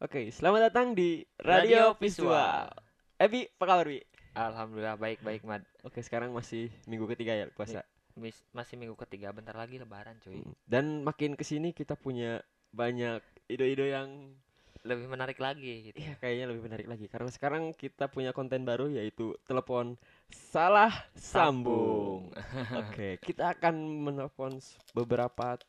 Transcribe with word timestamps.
Oke, 0.00 0.32
selamat 0.32 0.72
datang 0.72 0.96
di 0.96 1.20
Radio, 1.44 1.92
Radio 1.92 2.00
Visual. 2.00 2.72
Ebi, 3.20 3.44
apa 3.52 3.64
kabar 3.68 3.84
Bi? 3.84 4.00
Alhamdulillah 4.32 4.96
baik-baik 4.96 5.44
Mad. 5.44 5.60
Oke, 5.84 6.00
sekarang 6.00 6.32
masih 6.32 6.72
minggu 6.88 7.04
ketiga 7.12 7.36
ya 7.36 7.52
puasa. 7.52 7.84
Mis- 8.16 8.40
masih 8.56 8.80
minggu 8.80 8.96
ketiga 8.96 9.28
bentar 9.28 9.52
lagi 9.52 9.76
lebaran 9.76 10.16
cuy. 10.24 10.40
Hmm. 10.40 10.56
Dan 10.64 11.04
makin 11.04 11.36
ke 11.36 11.44
sini 11.44 11.76
kita 11.76 12.00
punya 12.00 12.40
banyak 12.72 13.20
ide-ide 13.52 13.92
yang 13.92 14.32
Lebih 14.80 15.12
menarik 15.12 15.36
lagi 15.36 15.92
gitu. 15.92 16.00
iya 16.00 16.16
kayaknya 16.16 16.48
lebih 16.48 16.64
menarik 16.64 16.88
lagi 16.88 17.04
karena 17.04 17.28
sekarang 17.28 17.76
kita 17.76 18.08
punya 18.08 18.32
konten 18.32 18.64
baru 18.64 18.88
yaitu 18.88 19.36
telepon 19.44 20.00
salah 20.32 20.88
sambung. 21.12 22.32
Oke, 22.80 23.20
kita 23.20 23.52
akan 23.52 23.76
menelpon 23.76 24.56
beberapa 24.96 25.60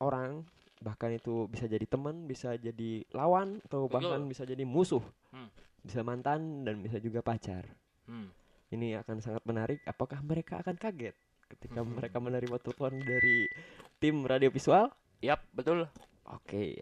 orang 0.00 0.48
bahkan 0.80 1.12
itu 1.12 1.44
bisa 1.46 1.68
jadi 1.68 1.84
teman, 1.84 2.24
bisa 2.24 2.56
jadi 2.56 3.04
lawan 3.12 3.60
atau 3.68 3.84
Betul. 3.86 3.94
bahkan 4.00 4.20
bisa 4.26 4.42
jadi 4.48 4.64
musuh. 4.64 5.04
Hmm. 5.30 5.52
Bisa 5.80 6.00
mantan 6.00 6.64
dan 6.64 6.80
bisa 6.80 6.96
juga 6.96 7.20
pacar. 7.20 7.64
Hmm. 8.08 8.32
Ini 8.70 9.00
akan 9.04 9.20
sangat 9.20 9.44
menarik. 9.44 9.84
Apakah 9.84 10.20
mereka 10.20 10.60
akan 10.60 10.76
kaget 10.76 11.16
ketika 11.50 11.82
Mhm. 11.82 11.98
mereka 11.98 12.18
menerima 12.18 12.56
telepon 12.62 12.96
dari 12.96 13.44
tim 13.98 14.22
radio 14.24 14.48
visual? 14.48 14.88
Yap, 15.20 15.42
betul. 15.52 15.84
Oke. 16.30 16.80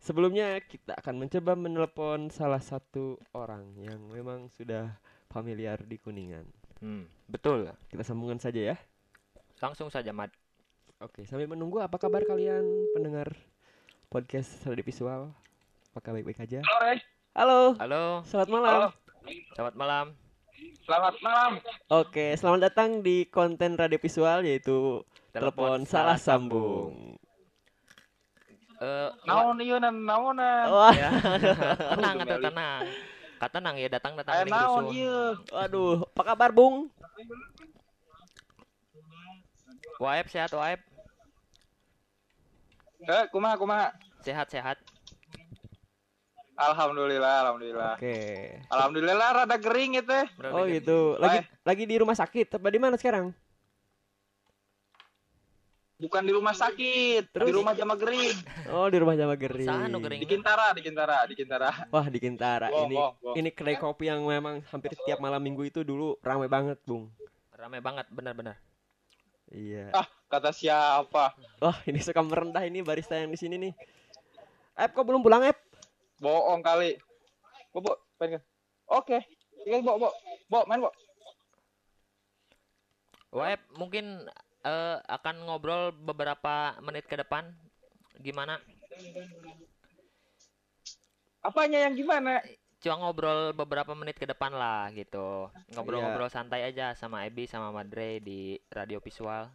Sebelumnya 0.00 0.56
kita 0.64 0.96
akan 0.96 1.24
mencoba 1.24 1.52
menelpon 1.52 2.32
salah 2.32 2.60
satu 2.60 3.20
orang 3.36 3.76
yang 3.76 4.00
memang 4.08 4.48
sudah 4.48 4.96
familiar 5.28 5.76
di 5.84 6.00
Kuningan. 6.00 6.48
Hmm, 6.80 7.04
betul. 7.28 7.68
Kita 7.88 8.00
sambungkan 8.00 8.40
saja 8.40 8.72
ya. 8.72 8.76
Langsung 9.60 9.92
saja 9.92 10.08
Mad. 10.12 10.32
Oke, 11.00 11.24
sambil 11.24 11.48
menunggu 11.48 11.80
apa 11.80 11.96
kabar 11.96 12.20
kalian 12.22 12.60
pendengar 12.92 13.32
podcast 14.12 14.60
radio 14.68 14.84
visual? 14.84 15.32
Apakah 15.90 16.12
baik-baik 16.12 16.44
aja? 16.44 16.60
Halo. 16.60 16.92
Halo, 17.32 17.60
Halo, 17.80 18.02
selamat 18.28 18.48
malam. 18.52 18.68
Halo. 18.68 18.88
selamat 19.56 19.74
malam. 19.74 20.06
Selamat 20.84 21.14
malam. 21.24 21.52
Oke, 21.88 22.36
selamat 22.36 22.60
datang 22.68 23.00
di 23.00 23.24
konten 23.26 23.80
radio 23.80 23.96
visual 23.96 24.44
yaitu 24.44 25.00
telepon 25.32 25.88
salah 25.88 26.20
sambung. 26.20 27.16
Eh, 28.76 29.08
Naon 29.24 29.56
ieu 29.60 29.80
nan 29.80 30.04
naonan? 30.04 30.68
Ya. 30.96 31.10
tenang 31.96 32.16
atau 32.18 32.36
Kembali. 32.36 32.44
tenang. 32.44 32.82
Kata 33.40 33.52
tenang 33.56 33.76
ya 33.80 33.88
datang 33.88 34.12
datang 34.20 34.34
geuning 34.36 34.52
naon 34.52 34.84
ieu? 34.92 35.20
waduh, 35.48 36.04
apa 36.04 36.22
kabar 36.28 36.52
Bung? 36.52 36.92
Waep 39.96 40.28
sehat 40.28 40.52
Waep. 40.52 40.89
Heh, 43.00 43.24
kumaha 43.32 43.56
kumaha? 43.56 43.88
Sehat-sehat. 44.20 44.76
Alhamdulillah, 46.60 47.34
alhamdulillah. 47.48 47.94
Oke. 47.96 48.16
Alhamdulillah 48.68 49.28
rada 49.32 49.56
gering 49.56 49.96
itu. 49.96 50.04
teh. 50.04 50.28
Udah, 50.36 50.50
Oh 50.52 50.64
gitu. 50.68 51.16
Lagi 51.16 51.40
Baik. 51.40 51.64
lagi 51.64 51.84
di 51.88 51.96
rumah 51.96 52.16
sakit. 52.16 52.46
Apa 52.60 52.68
di 52.68 52.76
mana 52.76 53.00
sekarang? 53.00 53.32
Bukan 56.00 56.24
di 56.24 56.32
rumah 56.32 56.56
sakit, 56.56 57.28
Terus? 57.28 57.44
di 57.44 57.52
rumah 57.52 57.76
Jama 57.76 57.92
Gering. 57.92 58.32
Oh, 58.72 58.88
di 58.88 58.96
rumah 58.96 59.12
Jawa 59.20 59.36
Gering. 59.36 59.68
Saha 59.68 59.84
nu 59.84 60.00
gering? 60.00 60.24
Di 60.24 60.28
Kintara, 60.32 60.72
di 60.72 60.80
Kintara, 60.80 61.28
di 61.28 61.36
Kintara. 61.36 61.68
Wah, 61.92 62.08
di 62.08 62.16
Kintara. 62.16 62.72
Wow, 62.72 62.88
ini 62.88 62.96
wow, 62.96 63.10
wow. 63.20 63.34
ini 63.36 63.48
kedai 63.52 63.76
kopi 63.76 64.08
yang 64.08 64.24
memang 64.24 64.64
hampir 64.72 64.96
setiap 64.96 65.20
malam 65.20 65.44
minggu 65.44 65.60
itu 65.68 65.84
dulu 65.84 66.16
ramai 66.24 66.48
banget, 66.48 66.80
Bung. 66.88 67.12
Rame 67.52 67.84
banget 67.84 68.08
benar-benar. 68.08 68.56
Iya. 69.52 69.92
Ah, 69.92 70.08
kata 70.30 70.54
siapa? 70.54 71.34
Wah, 71.58 71.76
ini 71.90 71.98
suka 71.98 72.22
merendah 72.22 72.62
ini 72.62 72.86
barista 72.86 73.18
yang 73.18 73.34
di 73.34 73.38
sini 73.38 73.58
nih. 73.58 73.74
Ep, 74.78 74.94
kok 74.94 75.02
belum 75.02 75.26
pulang, 75.26 75.42
Ep? 75.42 75.58
Bohong 76.22 76.62
kali. 76.62 76.94
Bo, 77.74 77.82
bo, 77.82 77.98
pengen. 78.14 78.38
Oke. 78.86 79.18
Tinggal 79.66 79.82
bo, 79.82 79.98
bo. 79.98 80.08
Bo, 80.46 80.62
main 80.70 80.80
bo. 80.80 80.94
Waep 83.34 83.60
mungkin 83.74 84.26
eh, 84.62 84.96
akan 85.10 85.50
ngobrol 85.50 85.90
beberapa 85.92 86.78
menit 86.78 87.10
ke 87.10 87.18
depan. 87.18 87.50
Gimana? 88.22 88.62
Apanya 91.42 91.90
yang 91.90 91.98
gimana? 91.98 92.38
cuma 92.80 92.96
ngobrol 92.96 93.52
beberapa 93.52 93.92
menit 93.92 94.16
ke 94.16 94.24
depan 94.24 94.56
lah 94.56 94.88
gitu 94.96 95.52
ngobrol-ngobrol 95.76 96.32
santai 96.32 96.64
aja 96.64 96.96
sama 96.96 97.28
Ebi 97.28 97.44
sama 97.44 97.68
Madre 97.68 98.24
di 98.24 98.56
radio 98.72 98.96
visual 99.04 99.52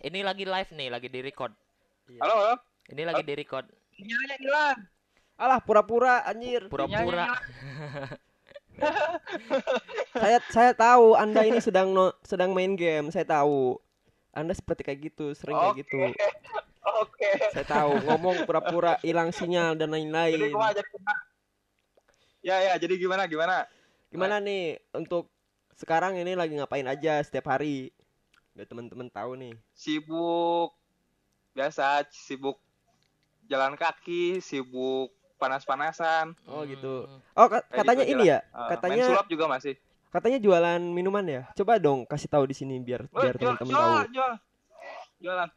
ini 0.00 0.20
lagi 0.22 0.44
live 0.46 0.70
nih 0.72 0.88
lagi 0.88 1.08
di 1.08 1.20
record 1.20 1.52
Halo, 2.18 2.34
halo. 2.34 2.54
ini 2.88 3.02
lagi 3.04 3.22
di 3.22 3.34
record 3.34 3.66
Sinyalnya 3.98 4.36
hilang. 4.38 4.78
Alah, 5.34 5.58
pura-pura 5.58 6.22
anjir. 6.22 6.70
pura-pura 6.70 7.34
saya 10.14 10.38
saya 10.54 10.70
tahu 10.70 11.18
Anda 11.18 11.42
ini 11.42 11.58
sedang 11.58 11.90
no- 11.90 12.14
sedang 12.22 12.54
main 12.54 12.78
game, 12.78 13.10
saya 13.10 13.26
tahu. 13.26 13.74
Anda 14.30 14.54
seperti 14.54 14.86
kayak 14.86 15.00
gitu, 15.10 15.34
sering 15.34 15.58
kayak 15.58 15.74
Oke. 15.74 15.80
gitu. 15.82 15.98
Oke. 17.02 17.30
Saya 17.50 17.66
tahu 17.66 17.90
ngomong 18.06 18.46
pura-pura 18.46 19.02
hilang 19.02 19.34
sinyal 19.34 19.74
dan 19.74 19.90
Jadi 19.90 19.94
lain-lain. 19.98 20.38
jadi? 20.38 20.54
Ya, 22.46 22.56
ya, 22.62 22.72
jadi 22.78 22.94
gimana 23.02 23.26
gimana? 23.26 23.66
Gimana 24.14 24.38
nih 24.38 24.78
untuk 24.94 25.26
sekarang 25.74 26.22
ini 26.22 26.38
lagi 26.38 26.54
ngapain 26.54 26.86
aja 26.86 27.18
setiap 27.18 27.50
hari? 27.50 27.90
Biar 28.58 28.66
teman-teman 28.66 29.06
tahu 29.06 29.38
nih. 29.38 29.54
sibuk 29.70 30.74
biasa 31.54 32.02
sibuk 32.10 32.58
jalan 33.46 33.78
kaki 33.78 34.42
sibuk 34.42 35.14
panas-panasan 35.38 36.34
Oh 36.50 36.66
gitu. 36.66 37.06
Hmm, 37.06 37.22
Oh 37.38 37.46
ka- 37.46 37.62
Kayak 37.70 37.78
katanya 37.86 38.02
gitu 38.02 38.12
ini 38.18 38.24
ya, 38.34 38.38
Eh, 38.42 38.68
katanya 38.74 38.90
main 38.98 39.10
sulap 39.14 39.26
juga 39.30 39.44
masih 39.46 39.74
katanya 40.10 40.38
jualan 40.42 40.80
minuman 40.82 41.22
ya. 41.22 41.42
Coba 41.54 41.78
dong 41.78 42.02
kasih 42.10 42.26
tahu 42.26 42.50
di 42.50 42.54
sini 42.58 42.82
biar 42.82 43.06
Oh, 43.14 43.22
biar 43.22 43.38
teman-teman 43.38 43.74
tahu. 43.78 43.94
jual 44.10 44.32
jualan 45.22 45.48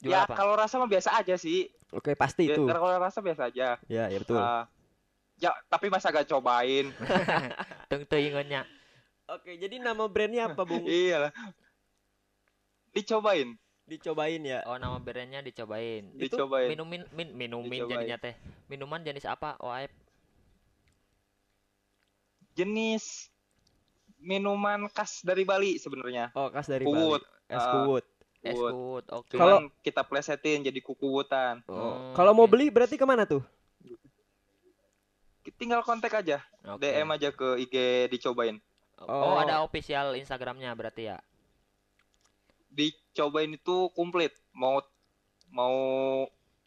jual 0.00 0.12
ya 0.16 0.24
apa 0.24 0.34
kalau 0.40 0.56
rasa 0.56 0.80
mah 0.80 0.88
biasa 0.88 1.10
aja 1.20 1.36
sih 1.36 1.68
Oke, 1.92 2.16
pasti 2.16 2.48
Ya, 2.48 2.56
itu. 2.56 2.64
kalau 2.64 2.96
rasa 2.96 3.20
biasa 3.20 3.52
aja 3.52 3.76
Ya, 3.92 4.08
ya 4.08 4.16
betul. 4.16 4.40
Eh, 4.40 4.62
ya 5.44 5.52
tapi 5.68 5.92
masa 5.92 6.08
gak 6.08 6.24
cobain 6.32 6.88
tung 7.92 8.08
tuyungannya 8.08 8.64
Oke, 9.28 9.56
jadi 9.56 9.76
nama 9.80 10.08
brandnya 10.08 10.48
apa, 10.50 10.64
Bung? 10.64 10.84
iya 10.88 11.28
lah 11.28 11.32
dicobain 12.92 13.56
Dicobain 13.82 14.40
ya. 14.40 14.62
oh 14.64 14.76
nama 14.76 14.96
brandnya 14.96 15.40
dicobain 15.40 16.14
Itu 16.14 16.38
dicobain 16.38 16.70
minumin 16.70 17.02
min, 17.10 17.28
minumin 17.34 17.82
Dicobain. 17.82 17.98
jadinya 17.98 18.18
teh 18.18 18.34
minuman 18.66 19.00
jenis 19.00 19.24
apa 19.24 19.58
Waep 19.58 19.90
jenis 22.52 23.32
minuman 24.18 24.86
khas 24.88 25.20
dari 25.20 25.42
Bali 25.42 25.76
sebenarnya 25.76 26.30
Oh, 26.32 26.46
khas 26.48 26.68
dari 26.68 26.84
Kuwut. 26.84 27.20
Bali. 27.20 27.50
Es 27.50 27.58
Ah. 27.60 27.72
kuwut. 27.74 28.04
es 28.40 28.54
Kuwut. 28.54 29.04
oke 29.08 29.34
Kalau- 29.34 29.70
kita 29.80 30.02
plesetin 30.02 30.62
jadi 30.62 30.78
kukuwutan 30.78 31.62
Oh. 31.64 31.74
Hmm, 31.74 32.14
Kalau 32.14 32.32
mau 32.32 32.46
beli 32.46 32.68
berarti 32.68 32.94
ke 32.94 33.04
mana 33.04 33.24
tuh? 33.24 33.42
tinggal 35.54 35.82
kontak 35.82 36.10
aja 36.12 36.38
Oke. 36.64 36.86
DM 36.86 37.06
aja 37.08 37.28
ke 37.30 37.58
IG 37.60 37.74
dicobain 38.08 38.58
oh 39.00 39.34
Oh. 39.34 39.36
ada 39.36 39.62
official 39.62 40.14
Instagramnya 40.14 40.70
berarti 40.72 41.06
ya 41.06 41.18
dicobain 42.72 43.52
itu 43.52 43.92
komplit 43.92 44.32
mau 44.50 44.80
mau 45.52 45.76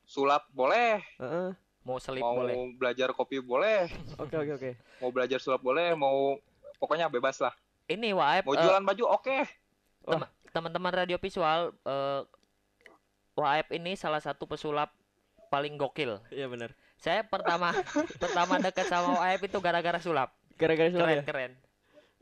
sulap 0.06 0.46
boleh 0.54 1.02
Heeh. 1.18 1.50
mau 1.82 1.98
selip 1.98 2.22
mau 2.22 2.38
boleh 2.38 2.56
belajar 2.78 3.10
kopi 3.12 3.42
boleh 3.42 3.90
Oke, 4.22 4.38
oke, 4.38 4.52
oke. 4.56 4.72
mau 5.02 5.10
belajar 5.10 5.42
sulap 5.42 5.60
boleh 5.60 5.98
mau 5.98 6.38
pokoknya 6.78 7.10
bebas 7.10 7.42
lah 7.42 7.54
ini 7.90 8.14
Waep 8.14 8.46
mau 8.46 8.54
eh, 8.54 8.62
jualan 8.62 8.86
baju 8.86 9.04
oke 9.18 9.38
teman-teman 10.54 10.94
radio 10.94 11.18
visual 11.18 11.74
eh 11.84 12.22
Waep 13.36 13.68
ini 13.76 14.00
salah 14.00 14.24
satu 14.24 14.48
pesulap 14.48 14.96
paling 15.52 15.76
gokil. 15.76 16.24
Iya 16.32 16.48
benar. 16.48 16.72
Saya 16.96 17.28
pertama 17.28 17.76
pertama 18.24 18.64
dekat 18.64 18.88
sama 18.88 19.20
Waep 19.20 19.52
itu 19.52 19.60
gara-gara 19.60 20.00
sulap. 20.00 20.32
Gara-gara 20.56 20.88
sulap 20.88 21.04
Keren 21.04 21.20
ya. 21.20 21.24
keren. 21.28 21.52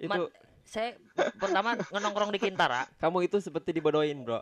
Itu 0.01 0.09
Man- 0.09 0.33
Saya 0.63 0.95
pertama 1.37 1.75
nongkrong 1.91 2.31
di 2.33 2.39
Kintara. 2.39 2.87
kamu 2.97 3.27
itu 3.27 3.37
seperti 3.43 3.75
dibodohin, 3.75 4.23
Bro. 4.23 4.41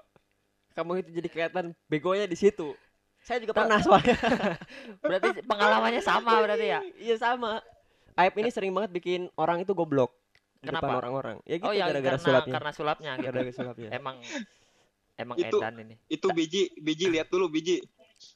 Kamu 0.71 1.03
itu 1.03 1.09
jadi 1.11 1.27
kelihatan 1.27 1.65
begonya 1.91 2.25
di 2.29 2.37
situ. 2.39 2.71
Saya 3.21 3.37
juga 3.43 3.53
pernah 3.53 3.77
soalnya. 3.83 4.17
Berarti 5.03 5.45
pengalamannya 5.45 6.01
sama 6.01 6.41
berarti 6.41 6.65
ya. 6.73 6.79
Iya 6.97 7.15
sama. 7.21 7.61
Aib 8.17 8.33
ini 8.41 8.49
sering 8.49 8.73
banget 8.73 8.91
bikin 8.97 9.29
orang 9.37 9.61
itu 9.61 9.71
goblok 9.77 10.11
Kenapa? 10.61 10.97
orang-orang. 10.97 11.37
Ya 11.45 11.61
gitu 11.61 11.69
oh 11.69 11.73
ya 11.73 11.85
gara-gara 11.89 12.17
karena 12.17 12.21
sulapnya. 12.21 12.53
karena 12.57 12.71
sulapnya 12.73 13.11
gitu. 13.17 13.25
Gara-gara 13.29 13.53
sulapnya. 13.53 13.89
Emang 13.93 14.15
emang 15.21 15.37
Itu- 15.37 15.59
edan 15.61 15.75
ini. 15.85 15.95
itu 16.09 16.27
biji 16.33 16.61
biji 16.81 17.05
lihat 17.13 17.29
dulu 17.29 17.45
biji 17.49 17.81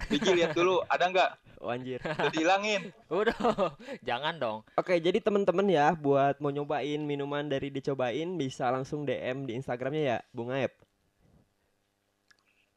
biji 0.08 0.32
lihat 0.34 0.52
dulu 0.52 0.82
ada 0.86 1.06
nggak 1.06 1.32
Oh 1.58 1.72
anjir. 1.72 1.98
udah 1.98 2.30
dihilangin 2.30 2.92
Udah, 3.08 3.34
jangan 4.08 4.36
dong. 4.36 4.58
Oke, 4.76 5.00
jadi 5.00 5.18
teman-teman 5.18 5.66
ya 5.66 5.92
buat 5.92 6.38
mau 6.38 6.52
nyobain 6.52 7.00
minuman 7.00 7.42
dari 7.44 7.70
dicobain 7.70 8.36
bisa 8.36 8.68
langsung 8.68 9.02
DM 9.02 9.44
di 9.44 9.56
Instagramnya 9.56 10.04
ya, 10.04 10.18
Bung 10.30 10.52
Aep. 10.52 10.76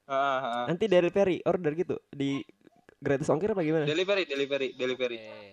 Ah, 0.07 0.15
ah. 0.41 0.65
Nanti 0.65 0.87
dari 0.87 1.11
Ferry 1.11 1.43
order 1.43 1.75
gitu 1.75 2.01
di 2.09 2.41
gratis 2.97 3.29
ongkir 3.29 3.53
apa 3.53 3.61
gimana? 3.61 3.85
Delivery, 3.85 4.25
delivery, 4.25 4.69
delivery, 4.73 5.19
Oke. 5.21 5.51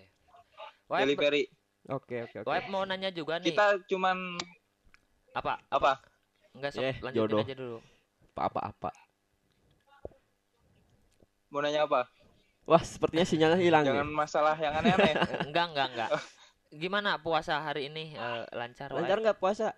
Waib, 0.86 1.02
delivery. 1.04 1.42
Oke 1.88 2.16
oke 2.24 2.36
oke. 2.40 2.48
Waib 2.48 2.66
mau 2.68 2.82
nanya 2.82 3.10
juga 3.10 3.36
nih. 3.36 3.52
Kita 3.52 3.76
cuman 3.84 4.38
Apa? 5.34 5.60
apa? 5.68 6.00
Enggak 6.56 6.72
sok, 6.72 6.80
Eh, 6.80 6.94
lanjutin 7.04 7.20
jodoh. 7.28 7.42
aja 7.42 7.54
dulu. 7.54 7.78
Apa 8.32 8.42
apa 8.48 8.60
apa. 8.70 8.90
Mau 11.56 11.64
nanya 11.64 11.88
apa? 11.88 12.04
Wah, 12.68 12.84
sepertinya 12.84 13.24
sinyalnya 13.24 13.56
hilang 13.56 13.80
Jangan 13.80 14.04
nih. 14.04 14.12
masalah 14.12 14.52
yang 14.60 14.76
aneh-aneh. 14.76 15.08
Eh, 15.08 15.16
enggak, 15.48 15.72
enggak, 15.72 15.88
enggak. 15.88 16.08
Gimana 16.68 17.16
puasa 17.16 17.56
hari 17.56 17.88
ini 17.88 18.12
Eh, 18.12 18.44
lancar? 18.52 18.92
Lancar 18.92 19.24
nggak 19.24 19.40
puasa? 19.40 19.72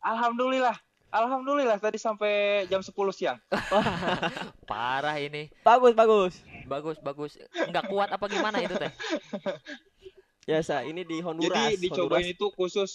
Alhamdulillah. 0.00 0.72
Alhamdulillah 1.12 1.76
tadi 1.76 2.00
sampai 2.00 2.64
jam 2.64 2.80
10 2.80 2.96
siang. 3.12 3.36
Parah 4.72 5.20
ini. 5.20 5.52
Bagus 5.60 5.92
bagus. 5.92 6.40
Bagus, 6.64 6.96
bagus. 6.96 7.36
Enggak 7.60 7.84
kuat 7.84 8.08
apa 8.08 8.24
gimana 8.24 8.64
itu 8.64 8.72
teh? 8.72 8.88
Biasa 10.48 10.88
ini 10.88 11.04
di 11.04 11.20
Honduras. 11.20 11.76
Jadi 11.76 11.76
dicobain 11.82 12.24
Honduras. 12.24 12.32
itu 12.32 12.46
khusus 12.56 12.90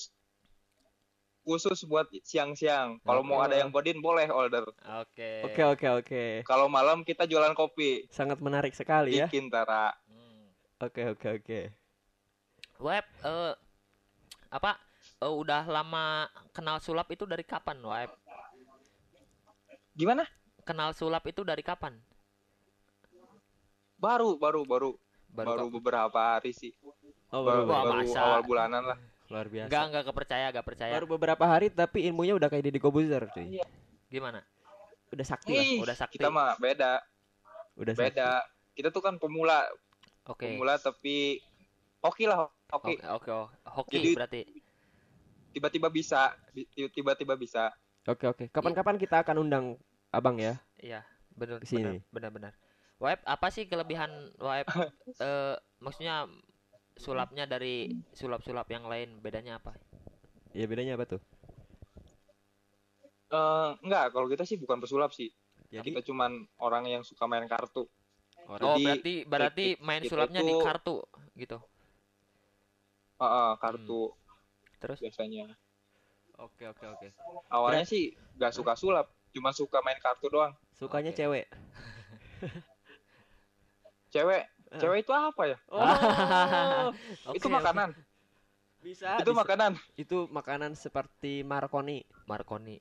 khusus 1.46 1.86
buat 1.86 2.10
siang-siang. 2.20 2.98
Kalau 3.00 3.22
mau 3.22 3.40
Oke. 3.40 3.46
ada 3.48 3.62
yang 3.62 3.70
bodin 3.70 4.02
boleh 4.02 4.26
order. 4.28 4.66
Oke. 5.00 5.46
Oke 5.46 5.62
oke 5.64 5.88
oke. 6.02 6.24
Kalau 6.44 6.66
malam 6.68 7.06
kita 7.06 7.24
jualan 7.24 7.54
kopi 7.54 8.10
Sangat 8.10 8.42
menarik 8.42 8.74
sekali 8.74 9.16
ya. 9.16 9.30
di 9.30 9.38
Kintara. 9.38 9.94
Hmm. 10.10 10.50
Oke 10.82 11.06
oke 11.08 11.28
oke. 11.40 11.62
Web 12.82 13.06
eh 13.24 13.54
apa? 14.50 14.82
eh, 15.16 15.30
udah 15.32 15.64
lama 15.64 16.26
kenal 16.50 16.82
sulap 16.82 17.08
itu 17.08 17.24
dari 17.24 17.46
kapan, 17.46 17.78
Web? 17.80 18.10
Gimana? 19.94 20.26
Kenal 20.66 20.92
sulap 20.92 21.24
itu 21.24 21.46
dari 21.46 21.62
kapan? 21.62 21.94
Baru, 23.96 24.36
baru, 24.36 24.68
baru, 24.68 24.92
baru, 25.32 25.70
kap- 25.70 25.72
beberapa 25.72 26.20
hari 26.36 26.52
sih. 26.52 26.74
Oh, 27.32 27.48
Baru, 27.48 27.64
baru, 27.64 27.84
baru 27.86 28.02
masa? 28.04 28.20
awal 28.20 28.42
bulanan 28.44 28.84
lah. 28.86 29.00
Luar 29.28 29.46
biasa. 29.50 29.68
Enggak, 29.68 29.84
enggak 29.90 30.06
kepercaya, 30.06 30.46
enggak 30.54 30.68
percaya. 30.68 30.94
Baru 30.96 31.08
beberapa 31.10 31.44
hari 31.44 31.68
tapi 31.70 32.06
ilmunya 32.06 32.38
udah 32.38 32.48
kayak 32.48 32.70
Deddy 32.70 32.80
Kobuzer 32.80 33.26
cuy. 33.34 33.58
Gimana? 34.08 34.46
Udah 35.10 35.26
sakti 35.26 35.54
lah. 35.54 35.64
Ih, 35.64 35.80
udah 35.82 35.96
sakti. 35.96 36.18
Kita 36.18 36.30
mah 36.30 36.58
beda, 36.58 37.02
Udah 37.78 37.94
sakti. 37.94 38.06
beda. 38.14 38.30
Kita 38.76 38.90
tuh 38.92 39.02
kan 39.02 39.16
pemula, 39.18 39.66
Oke. 40.28 40.46
pemula 40.46 40.76
tapi 40.78 41.40
hoki 42.00 42.28
lah, 42.28 42.46
hoki. 42.70 43.02
Oke, 43.02 43.08
oke. 43.08 43.30
oh. 43.32 43.48
Hoki 43.66 43.98
Jadi- 43.98 44.16
berarti. 44.16 44.42
Tiba-tiba 45.52 45.88
bisa, 45.88 46.36
bi- 46.52 46.68
tiba-tiba 46.92 47.40
bisa. 47.40 47.72
Oke 48.06 48.28
oke. 48.28 48.46
Kapan-kapan 48.52 49.00
kita 49.00 49.24
akan 49.24 49.40
undang 49.40 49.66
Abang 50.12 50.36
ya. 50.36 50.60
Iya, 50.78 51.02
benar, 51.32 51.64
sini. 51.64 52.04
benar, 52.12 52.30
benar, 52.30 52.32
benar. 52.32 52.54
Web, 52.96 53.20
apa 53.24 53.48
sih 53.50 53.64
kelebihan 53.66 54.12
Web? 54.36 54.68
eh 55.24 55.56
maksudnya 55.80 56.28
sulapnya 56.96 57.44
dari 57.46 57.92
sulap-sulap 58.12 58.68
yang 58.72 58.88
lain 58.88 59.20
bedanya 59.20 59.60
apa? 59.60 59.76
Ya 60.56 60.66
bedanya 60.66 60.96
apa 60.96 61.06
tuh? 61.06 61.22
Eh, 63.28 63.70
enggak, 63.84 64.16
kalau 64.16 64.28
kita 64.28 64.48
sih 64.48 64.56
bukan 64.56 64.80
pesulap 64.80 65.12
sih. 65.12 65.28
Jadi 65.68 65.92
Kita 65.92 66.06
cuman 66.06 66.32
orang 66.58 66.88
yang 66.88 67.04
suka 67.04 67.28
main 67.28 67.44
kartu. 67.46 67.84
orang 68.48 68.62
Oh, 68.64 68.78
Jadi, 68.78 68.86
berarti 68.86 69.14
berarti 69.26 69.66
kita- 69.74 69.82
main 69.82 70.02
sulapnya 70.06 70.42
di 70.42 70.54
tuh- 70.54 70.64
kartu 70.64 70.96
gitu. 71.36 71.58
Heeh, 73.18 73.50
kartu 73.58 74.02
Terus 74.78 75.00
biasanya. 75.02 75.50
Oke 76.38 76.68
oke 76.68 76.86
oke. 76.86 77.08
Awalnya 77.50 77.84
sih 77.84 78.12
nggak 78.36 78.54
suka 78.54 78.76
sulap, 78.76 79.08
cuma 79.32 79.50
suka 79.50 79.80
main 79.82 79.98
kartu 79.98 80.28
doang. 80.30 80.54
Sukanya 80.72 81.10
Oke. 81.10 81.18
cewek. 81.18 81.46
Cewek. 84.10 84.44
Cewek 84.82 85.00
itu 85.06 85.12
apa 85.14 85.44
ya? 85.48 85.58
Oh. 85.70 85.82
itu 87.38 87.48
Oke, 87.48 87.56
makanan. 87.56 87.90
bisa. 88.84 89.18
itu 89.22 89.32
bisa. 89.32 89.42
makanan. 89.42 89.72
Itu 89.98 90.18
makanan 90.30 90.72
seperti 90.78 91.42
marconi. 91.42 92.06
Marconi. 92.30 92.78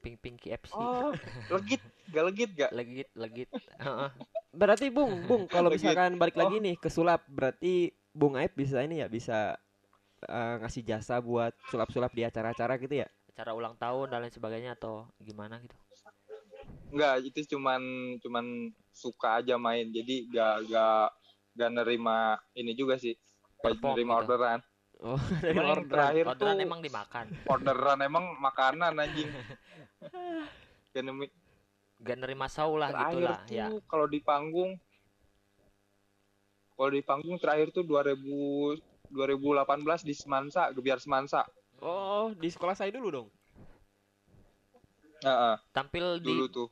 Pink 0.00 0.16
Pink 0.24 0.36
KFC. 0.40 0.72
Oh, 0.72 1.12
legit, 1.54 1.82
gak 2.08 2.24
legit 2.32 2.50
gak? 2.56 2.70
Legit, 2.72 3.08
legit. 3.12 3.48
Heeh. 3.52 4.10
Berarti 4.50 4.88
Bung, 4.88 5.28
Bung 5.28 5.44
kalau 5.46 5.68
Lagi- 5.70 5.84
misalkan 5.84 6.16
balik 6.16 6.34
lagi 6.40 6.56
oh. 6.58 6.64
nih 6.64 6.74
ke 6.80 6.88
sulap, 6.88 7.22
berarti 7.28 7.92
Bung 8.10 8.34
Aib 8.34 8.56
bisa 8.56 8.82
ini 8.82 9.04
ya, 9.04 9.06
bisa 9.06 9.54
eh, 10.26 10.54
ngasih 10.58 10.82
jasa 10.82 11.20
buat 11.20 11.54
sulap-sulap 11.70 12.10
di 12.16 12.26
acara-acara 12.26 12.80
gitu 12.80 13.04
ya? 13.04 13.08
Acara 13.30 13.54
ulang 13.54 13.76
tahun 13.78 14.10
dan 14.10 14.24
lain 14.26 14.34
sebagainya 14.34 14.74
atau 14.74 15.06
gimana 15.20 15.60
gitu. 15.62 15.76
Enggak, 16.90 17.22
itu 17.22 17.54
cuman 17.54 17.80
cuman 18.18 18.74
suka 18.90 19.38
aja 19.38 19.54
main. 19.54 19.86
Jadi 19.94 20.26
gak 20.34 20.66
gak 20.66 21.08
gak 21.52 21.70
nerima 21.72 22.18
ini 22.52 22.72
juga 22.72 22.96
sih. 22.96 23.14
Gak 23.14 23.60
Perform 23.60 23.92
nerima 23.94 24.12
gitu. 24.14 24.20
orderan. 24.24 24.60
Oh, 25.00 25.16
dari 25.40 25.56
orderan. 25.56 25.88
terakhir 25.88 26.24
Orderan 26.26 26.54
tuh 26.54 26.62
emang 26.62 26.80
dimakan. 26.80 27.26
orderan 27.46 27.98
emang 28.00 28.24
makanan 28.36 28.92
anjing. 28.96 29.28
Gak 30.90 31.04
nemi- 31.06 31.32
Gak 31.98 32.16
nerima 32.16 32.46
sau 32.46 32.74
lah 32.74 32.88
gitu 32.88 32.96
terakhir 33.20 33.24
lah. 33.26 33.40
tuh 33.42 33.54
Ya. 33.54 33.66
kalau 33.84 34.06
di 34.06 34.20
panggung 34.20 34.72
kalau 36.72 36.90
di 36.90 37.02
panggung 37.02 37.36
terakhir 37.36 37.68
tuh 37.70 37.84
2000 37.84 38.80
2018 39.10 39.66
di 40.00 40.14
Semansa, 40.14 40.70
Gebiar 40.70 40.96
Semansa. 40.96 41.42
Oh, 41.80 42.30
di 42.32 42.46
sekolah 42.46 42.72
saya 42.72 42.88
dulu 42.88 43.08
dong. 43.10 43.28
Heeh, 45.20 45.56
Tampil 45.70 46.16
di 46.16 46.30
dulu 46.30 46.46
tuh. 46.46 46.68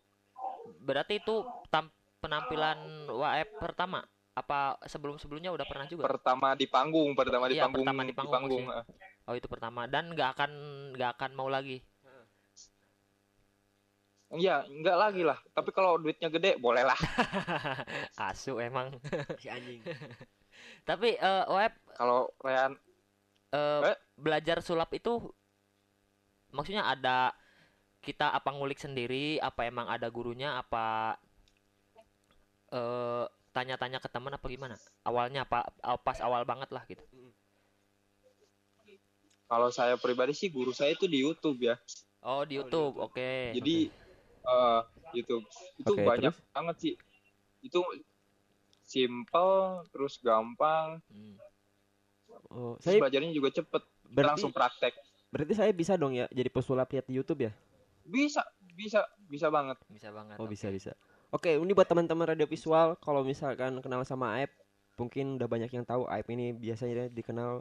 berarti 0.79 1.19
itu 1.19 1.43
tam- 1.69 1.93
penampilan 2.19 2.79
WAF 3.11 3.49
pertama 3.59 4.01
apa 4.43 4.79
sebelum-sebelumnya 4.87 5.51
udah 5.55 5.67
pernah 5.67 5.87
juga? 5.91 6.07
Pertama 6.07 6.55
di 6.55 6.67
panggung, 6.71 7.13
pertama 7.19 7.47
di 7.51 7.57
Iya, 7.59 7.67
panggung, 7.67 7.85
pertama 7.85 8.03
di 8.07 8.15
panggung 8.15 8.65
heeh. 8.71 8.85
Oh 9.29 9.35
itu 9.37 9.45
pertama 9.45 9.85
dan 9.85 10.15
nggak 10.15 10.29
akan 10.39 10.51
nggak 10.97 11.11
akan 11.19 11.31
mau 11.37 11.49
lagi. 11.51 11.83
Iya, 14.29 14.61
enggak 14.69 14.97
lagi 15.01 15.23
lah. 15.25 15.41
Tapi 15.57 15.73
kalau 15.73 15.97
duitnya 15.97 16.29
gede, 16.29 16.61
boleh 16.61 16.85
lah. 16.85 16.99
Asu 18.29 18.61
emang. 18.61 18.93
Si 19.41 19.49
anjing. 19.49 19.81
Tapi 20.89 21.17
eh 21.17 21.45
WAF 21.49 21.75
Kalau 21.97 22.29
Rean, 22.45 22.77
eh, 23.57 23.81
Eh? 23.89 23.97
belajar 24.21 24.61
sulap 24.61 24.93
itu 24.93 25.33
maksudnya 26.53 26.85
ada 26.89 27.33
kita 28.05 28.33
apa 28.33 28.51
ngulik 28.55 28.79
sendiri 28.81 29.37
apa 29.43 29.69
emang 29.69 29.89
ada 29.91 30.09
gurunya 30.09 30.57
apa 30.57 31.19
eh 32.73 33.25
tanya-tanya 33.59 33.99
ke 33.99 34.09
teman 34.15 34.33
apa 34.33 34.47
gimana 34.47 34.77
awalnya 35.03 35.41
apa 35.43 35.59
pas 36.07 36.19
awal 36.23 36.43
banget 36.47 36.71
lah 36.71 36.85
gitu 36.87 37.03
kalau 39.49 39.69
saya 39.73 39.97
pribadi 39.97 40.33
sih 40.37 40.49
guru 40.53 40.71
saya 40.71 40.93
itu 40.93 41.09
di 41.09 41.19
YouTube 41.25 41.59
ya. 41.65 41.75
oh 42.23 42.45
di 42.45 42.61
YouTube 42.61 42.95
YouTube. 42.95 43.07
oke 43.07 43.31
Jadi 43.57 43.77
eh 44.49 44.81
YouTube 45.17 45.45
itu 45.81 45.93
Oke, 45.93 46.05
banyak 46.05 46.35
terus? 46.37 46.53
banget 46.53 46.77
sih. 46.85 46.95
Itu 47.61 47.81
simple, 48.85 49.57
terus 49.93 50.15
gampang, 50.21 51.01
Hmm. 51.09 51.37
Oh, 52.49 52.77
terus 52.81 52.85
saya 52.85 52.99
belajarnya 53.01 53.33
juga 53.33 53.49
cepet. 53.53 53.83
Berarti 54.09 54.29
langsung 54.37 54.53
praktek. 54.53 54.95
berarti 55.29 55.53
saya 55.57 55.73
bisa 55.77 55.93
dong 55.97 56.17
ya 56.17 56.25
jadi 56.33 56.49
pesulap 56.49 56.89
lihat 56.89 57.05
di 57.09 57.17
YouTube 57.17 57.41
ya? 57.49 57.53
Bisa, 58.05 58.41
bisa, 58.73 59.01
bisa 59.29 59.49
banget. 59.53 59.77
bisa 59.89 60.09
banget 60.11 60.41
Oh, 60.41 60.47
oke. 60.47 60.53
bisa 60.53 60.69
bisa. 60.73 60.93
Oke, 61.29 61.53
ini 61.53 61.73
buat 61.73 61.85
teman-teman 61.85 62.25
radio 62.27 62.49
visual 62.49 62.97
kalau 62.99 63.21
misalkan 63.21 63.77
kenal 63.79 64.01
sama 64.03 64.41
Aib, 64.41 64.49
mungkin 64.97 65.37
udah 65.37 65.45
banyak 65.45 65.69
yang 65.69 65.85
tahu 65.85 66.09
Aib 66.09 66.25
ini 66.29 66.51
biasanya 66.51 67.13
dikenal 67.13 67.61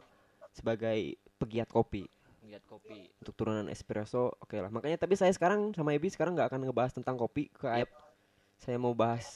sebagai 0.50 1.14
pegiat 1.36 1.68
kopi 1.68 2.08
lihat 2.48 2.64
kopi 2.64 3.12
untuk 3.20 3.36
turunan 3.36 3.68
espresso. 3.68 4.32
Oke 4.40 4.56
lah. 4.56 4.72
Makanya 4.72 4.96
tapi 4.96 5.12
saya 5.12 5.28
sekarang 5.28 5.76
sama 5.76 5.92
Ebi 5.92 6.08
sekarang 6.08 6.32
nggak 6.32 6.48
akan 6.48 6.64
ngebahas 6.64 6.96
tentang 6.96 7.20
kopi 7.20 7.52
ke 7.52 7.68
Aib. 7.68 7.92
Saya 8.56 8.80
mau 8.80 8.96
bahas 8.96 9.28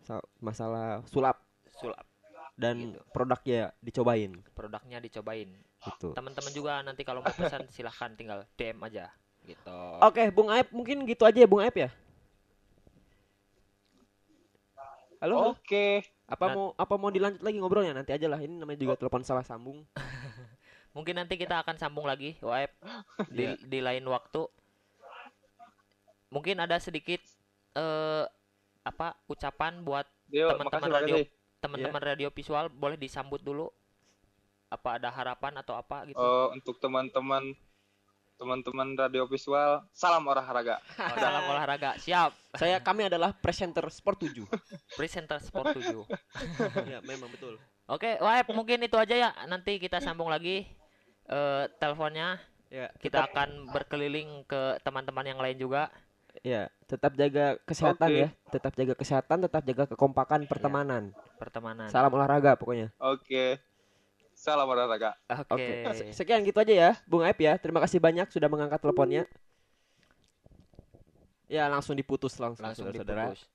sa- 0.00 0.24
masalah 0.40 1.04
sulap 1.04 1.36
sulap 1.76 2.08
dan 2.56 2.96
Gitu. 2.96 3.00
produknya 3.12 3.68
dicobain 3.82 4.32
produknya 4.54 4.96
dicobain 4.96 5.50
gitu. 5.82 6.14
teman-teman 6.14 6.52
juga 6.54 6.72
nanti 6.80 7.02
kalau 7.02 7.20
mau 7.20 7.28
pesan 7.28 7.66
silahkan 7.68 8.14
tinggal 8.14 8.46
DM 8.54 8.78
aja 8.80 9.10
gitu 9.44 9.80
Oke, 10.00 10.30
Bung 10.30 10.48
Aib 10.48 10.70
mungkin 10.70 11.04
gitu 11.04 11.28
aja 11.28 11.36
ya 11.36 11.44
Bung 11.44 11.60
Aib 11.60 11.76
ya. 11.76 11.90
Halo? 15.24 15.56
Oke. 15.56 16.04
apa 16.24 16.44
Nah. 16.44 16.52
mau 16.52 16.66
apa 16.76 16.94
mau 17.00 17.08
dilanjut 17.08 17.40
lagi 17.40 17.56
ngobrolnya 17.56 17.96
nanti 17.96 18.12
aja 18.12 18.28
lah. 18.28 18.36
Ini 18.36 18.60
namanya 18.60 18.76
juga 18.76 19.00
telepon 19.00 19.24
salah 19.24 19.40
sambung. 19.40 19.80
mungkin 20.94 21.16
nanti 21.16 21.34
kita 21.34 21.58
akan 21.64 21.74
sambung 21.74 22.06
lagi 22.06 22.38
Waib 22.38 22.70
di, 23.34 23.50
Iya. 23.50 23.58
di 23.58 23.78
lain 23.82 24.04
waktu 24.06 24.46
mungkin 26.30 26.62
ada 26.62 26.78
sedikit 26.78 27.18
eh 27.74 28.24
apa 28.84 29.18
ucapan 29.26 29.82
buat 29.82 30.06
Teman-teman 30.30 30.92
radio. 30.92 31.16
teman-teman 31.58 32.02
radio 32.04 32.28
visual 32.30 32.68
boleh 32.70 32.94
disambut 32.94 33.40
dulu 33.42 33.72
apa 34.68 35.00
ada 35.02 35.08
harapan 35.10 35.56
atau 35.58 35.74
apa 35.74 36.04
gitu 36.06 36.20
Eh, 36.20 36.46
untuk 36.54 36.78
teman-teman 36.78 37.56
teman-teman 38.34 38.98
radio 38.98 39.24
visual, 39.30 39.82
salam 39.94 40.26
olahraga. 40.26 40.82
Salam 41.22 41.44
olahraga. 41.46 41.94
Siap. 42.02 42.34
Saya 42.58 42.82
kami 42.82 43.06
adalah 43.06 43.30
presenter 43.34 43.86
Sport 43.90 44.26
7. 44.30 44.42
Presenter 44.98 45.38
Sport 45.38 45.78
7. 45.78 46.02
ya, 46.92 46.98
memang 47.06 47.30
betul. 47.30 47.58
Oke, 47.86 48.18
Waep 48.18 48.50
mungkin 48.50 48.82
itu 48.82 48.96
aja 48.98 49.14
ya. 49.14 49.30
Nanti 49.46 49.78
kita 49.78 50.02
sambung 50.02 50.30
lagi 50.30 50.66
eh 51.30 51.64
teleponnya. 51.78 52.42
Ya, 52.74 52.90
Kita 52.98 53.22
tetap, 53.22 53.30
akan 53.30 53.70
berkeliling 53.70 54.42
ke 54.50 54.82
teman-teman 54.82 55.22
yang 55.22 55.38
lain 55.38 55.54
juga. 55.54 55.94
ya, 56.42 56.66
tetap 56.90 57.14
jaga 57.14 57.54
kesehatan 57.62 58.10
Oke. 58.10 58.18
ya. 58.18 58.28
Tetap 58.50 58.72
jaga 58.74 58.94
kesehatan, 58.98 59.38
tetap 59.46 59.62
jaga 59.62 59.84
kekompakan 59.94 60.50
pertemanan. 60.50 61.14
Pertemanan. 61.38 61.86
Salam 61.86 62.10
olahraga 62.10 62.58
pokoknya. 62.58 62.90
Oke. 62.98 63.62
Salam 64.44 64.68
olahraga. 64.68 65.16
Oke. 65.48 65.88
Oke. 65.88 66.12
Se- 66.12 66.12
Sekian 66.12 66.44
gitu 66.44 66.60
aja 66.60 66.74
ya, 66.76 66.90
Bung 67.08 67.24
Aep 67.24 67.40
ya. 67.40 67.56
Terima 67.56 67.80
kasih 67.80 67.96
banyak 67.96 68.28
sudah 68.28 68.52
mengangkat 68.52 68.76
teleponnya. 68.76 69.24
Ya, 71.48 71.64
langsung 71.72 71.96
diputus 71.96 72.36
langsung, 72.36 72.60
Langsung 72.68 72.92
diputus. 72.92 73.48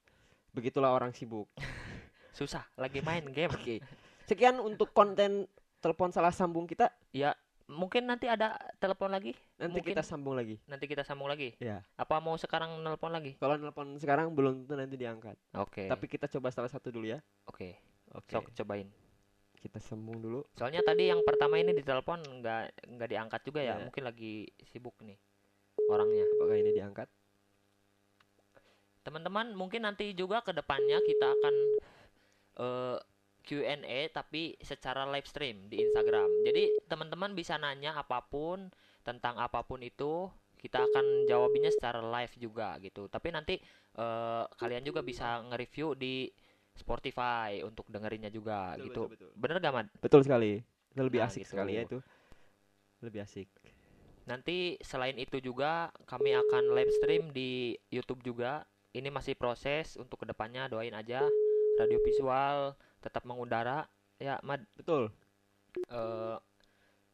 Begitulah 0.50 0.89
orang 0.89 1.13
sibuk. 1.13 1.46
Susah 2.38 2.65
lagi 2.74 3.05
main 3.05 3.22
game. 3.29 3.53
Oke. 3.53 3.86
Sekian 4.25 4.58
untuk 4.58 4.89
konten 4.89 5.46
telepon 5.77 6.10
salah 6.10 6.34
sambung 6.34 6.65
kita. 6.65 6.89
Ya, 7.13 7.38
mungkin 7.69 8.10
nanti 8.10 8.25
ada 8.25 8.58
telepon 8.81 9.13
lagi. 9.13 9.38
Nanti 9.62 9.77
Mungkin. 9.86 9.93
kita 9.93 10.01
sambung 10.01 10.34
lagi. 10.34 10.58
Nanti 10.65 10.89
kita 10.89 11.05
sambung 11.05 11.29
lagi. 11.29 11.53
Ya. 11.62 11.86
Apa 12.01 12.17
mau 12.17 12.34
sekarang 12.34 12.81
nelpon 12.81 13.13
lagi? 13.13 13.38
Kalau 13.38 13.62
nelpon 13.62 13.93
sekarang 14.01 14.34
belum 14.34 14.65
tentu 14.65 14.74
nanti 14.74 14.98
diangkat. 14.98 15.38
Oke. 15.53 15.86
Tapi 15.86 16.05
kita 16.10 16.25
coba 16.25 16.50
salah 16.50 16.69
satu 16.74 16.89
dulu 16.89 17.13
ya. 17.13 17.22
Oke. 17.46 17.77
Oke. 18.17 18.34
Sok 18.34 18.50
cobain. 18.58 18.89
Kita 19.60 19.80
sambung 19.84 20.24
dulu. 20.24 20.48
Soalnya 20.56 20.80
tadi 20.88 21.12
yang 21.12 21.20
pertama 21.28 21.60
ini 21.60 21.75
ditelepon 21.75 22.24
nggak 22.39 22.89
nggak 22.96 23.10
diangkat 23.12 23.42
juga 23.44 23.60
ya. 23.60 23.75
Iya. 23.75 23.84
Mungkin 23.84 24.04
lagi 24.08 24.48
sibuk 24.72 24.96
nih 25.04 25.20
orangnya. 25.92 26.25
Apakah 26.39 26.56
ini 26.56 26.72
diangkat? 26.72 27.08
Teman-teman, 29.04 29.56
mungkin 29.56 29.84
nanti 29.84 30.12
juga 30.16 30.39
ke 30.46 30.56
depannya 30.56 31.01
kita 31.04 31.28
akan 31.34 31.56
eh, 32.60 32.98
Q&A 33.44 34.00
tapi 34.13 34.54
secara 34.62 35.10
live 35.10 35.25
stream 35.25 35.66
di 35.68 35.82
Instagram. 35.82 36.30
Jadi 36.46 36.78
teman-teman 36.86 37.34
bisa 37.34 37.58
nanya 37.58 37.98
apa 37.98 38.22
pun 38.22 38.70
tentang 39.01 39.42
apa 39.42 39.66
pun 39.66 39.82
itu, 39.82 40.30
kita 40.60 40.86
akan 40.86 41.25
jawabinya 41.25 41.72
secara 41.74 42.04
live 42.04 42.36
juga 42.38 42.78
gitu. 42.84 43.10
Tapi 43.10 43.28
nanti 43.34 43.58
eh, 43.98 44.44
kalian 44.56 44.86
juga 44.86 45.01
bisa 45.01 45.42
nge-review 45.50 45.98
di 45.98 46.30
Spotify 46.80 47.60
untuk 47.62 47.86
dengerinnya 47.88 48.32
juga 48.32 48.74
Betul, 48.74 48.86
gitu. 48.88 49.02
betul, 49.06 49.28
betul. 49.30 49.30
Bener 49.36 49.56
gak, 49.60 49.74
Mad? 49.76 49.88
Betul 50.00 50.22
sekali. 50.24 50.52
Itu 50.90 51.02
lebih 51.04 51.20
Nah, 51.22 51.28
asik 51.28 51.44
gitu. 51.44 51.52
sekali 51.54 51.72
ya 51.76 51.84
itu. 51.84 52.00
Lebih 53.00 53.20
asik. 53.24 53.48
Nanti 54.26 54.58
selain 54.80 55.18
itu 55.18 55.38
juga 55.40 55.90
kami 56.06 56.34
akan 56.34 56.74
live 56.74 56.94
stream 56.98 57.24
di 57.30 57.50
YouTube 57.90 58.22
juga. 58.22 58.64
Ini 58.90 59.10
masih 59.10 59.34
proses 59.34 59.94
untuk 59.96 60.22
ke 60.22 60.26
depannya 60.26 60.66
doain 60.66 60.94
aja 60.94 61.30
radio 61.78 62.02
visual 62.02 62.74
tetap 63.00 63.24
mengudara 63.24 63.86
ya 64.18 64.42
Mad 64.44 64.66
Betul. 64.76 65.14
eh, 65.88 66.38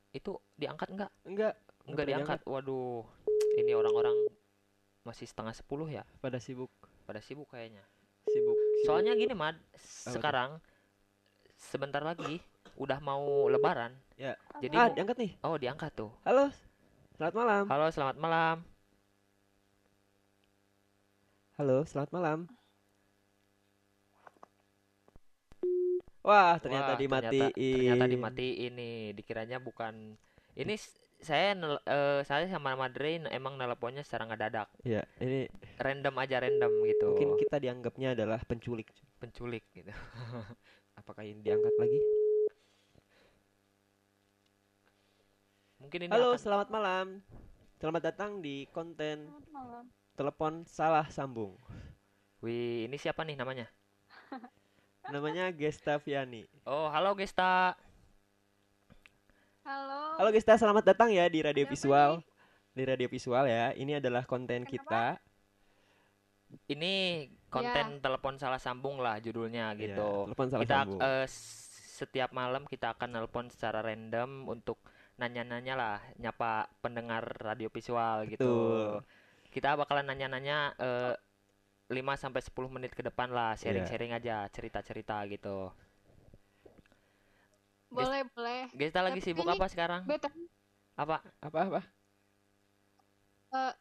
itu 0.09 0.31
diangkat 0.55 0.89
nggak 0.89 1.11
Enggak. 1.27 1.53
nggak 1.85 1.93
pernah 1.93 2.07
diangkat 2.09 2.39
waduh 2.47 3.03
ini 3.59 3.75
orang-orang 3.75 4.15
masih 5.03 5.27
setengah 5.27 5.53
sepuluh 5.53 5.85
ya 5.85 6.01
Pada 6.17 6.39
sibuk. 6.39 6.71
pada 7.05 7.19
sibuk 7.21 7.45
kayaknya 7.51 7.83
Sibuk. 8.25 8.54
Soalnya 8.85 9.13
gini 9.13 9.33
Mad 9.33 9.57
sekarang 10.05 10.61
sebentar 11.55 12.01
lagi 12.01 12.39
udah 12.75 12.99
mau 12.99 13.47
lebaran 13.47 13.91
Ya. 14.15 14.31
jadi 14.63 14.75
ah, 14.77 14.87
diangkat 14.89 15.17
nih. 15.17 15.31
oh 15.43 15.55
diangkat 15.55 15.91
tuh 15.91 16.07
Halo. 16.23 16.47
Selamat 17.15 17.35
malam. 17.35 17.63
halo 17.67 17.85
selamat 17.89 18.17
malam 18.17 18.57
Halo, 21.55 21.87
selamat 21.87 22.11
malam. 22.11 22.39
Wah, 26.19 26.59
ternyata 26.59 26.91
Wah, 26.91 26.99
dimatiin. 26.99 27.55
ternyata 27.55 28.05
dimatiin 28.09 28.71
nih 28.75 28.97
dikiranya 29.13 29.57
bukan 29.61 30.19
ini 30.51 30.75
saya 31.19 31.55
nel- 31.55 31.81
eh, 31.83 32.21
saya 32.23 32.45
sama 32.47 32.75
Madre 32.75 33.23
emang 33.31 33.55
nelponnya 33.55 34.03
secara 34.03 34.27
ngedadak 34.27 34.67
Ya, 34.83 35.01
ini 35.17 35.47
random 35.79 36.15
aja 36.19 36.37
random 36.39 36.71
gitu 36.85 37.05
mungkin 37.11 37.29
kita 37.35 37.57
dianggapnya 37.57 38.13
adalah 38.13 38.39
penculik. 38.43 38.91
penculik 39.17 39.63
gitu 39.71 39.89
Apakah 40.99 41.23
ini 41.23 41.43
diangkat 41.43 41.75
lagi? 41.75 41.99
mungkin 45.75 45.99
ini 46.07 46.11
Halo, 46.11 46.33
akan- 46.33 46.41
selamat 46.41 46.67
malam. 46.71 47.07
Selamat 47.75 48.01
datang 48.09 48.39
di 48.39 48.65
konten 48.71 49.27
telepon 50.15 50.63
salah 50.65 51.05
sambung. 51.11 51.59
wih 52.39 52.85
ini 52.85 52.95
siapa 52.95 53.21
nih 53.21 53.35
namanya 53.35 53.65
Namanya 55.13 55.49
Gesta 55.51 55.97
Viani. 55.97 56.45
oh 56.65 56.87
halo 56.87 57.13
Gesta 57.13 57.73
Halo. 59.65 60.21
Halo 60.21 60.29
Gesta, 60.29 60.53
selamat 60.55 60.85
datang 60.85 61.09
ya 61.09 61.25
di 61.25 61.41
Radio 61.41 61.65
Siapa 61.65 61.73
Visual. 61.73 62.11
Di 62.71 62.83
Radio 62.85 63.07
Visual 63.07 63.45
ya. 63.45 63.73
Ini 63.73 63.97
adalah 63.97 64.23
konten 64.23 64.63
kita. 64.63 65.17
ini 66.69 67.25
konten 67.49 67.99
telepon 67.99 68.37
salah 68.37 68.61
sambung 68.61 68.95
lah 68.97 69.17
judulnya 69.17 69.73
Iya, 69.73 69.81
gitu 69.91 70.29
telepon 70.29 70.47
salah 70.47 70.61
kita 70.63 70.77
sambung. 70.79 70.99
s- 71.25 71.67
setiap 71.97 72.29
malam 72.31 72.63
kita 72.63 72.95
akan 72.95 73.09
nelpon 73.11 73.49
secara 73.49 73.81
random 73.81 74.45
untuk 74.45 74.79
nanya-nanya 75.15 75.73
lah 75.73 75.97
nyapa 76.15 76.69
pendengar 76.79 77.25
radio 77.41 77.67
visual 77.67 78.23
gitu 78.25 78.45
Betul. 78.45 79.03
kita 79.49 79.73
bakalan 79.75 80.05
nanya-nanya 80.05 80.57
eh, 80.77 81.13
5 81.89 81.97
sampai 82.15 82.39
10 82.39 82.55
menit 82.69 82.93
ke 82.93 83.03
depan 83.03 83.27
Iya. 83.27 83.35
lah 83.35 83.51
sharing-sharing 83.57 84.13
aja 84.13 84.47
cerita-cerita 84.47 85.25
gitu 85.27 85.73
Boleh, 87.91 88.21
boleh. 88.33 88.61
kita 88.75 88.99
lagi 89.05 89.19
Tapi 89.21 89.25
sibuk 89.25 89.47
apa 89.47 89.65
sekarang 89.69 90.01
Beta 90.09 90.29
apa 90.95 91.17
Apa 91.43 91.59
apa? 91.69 91.81
eh, 93.55 93.73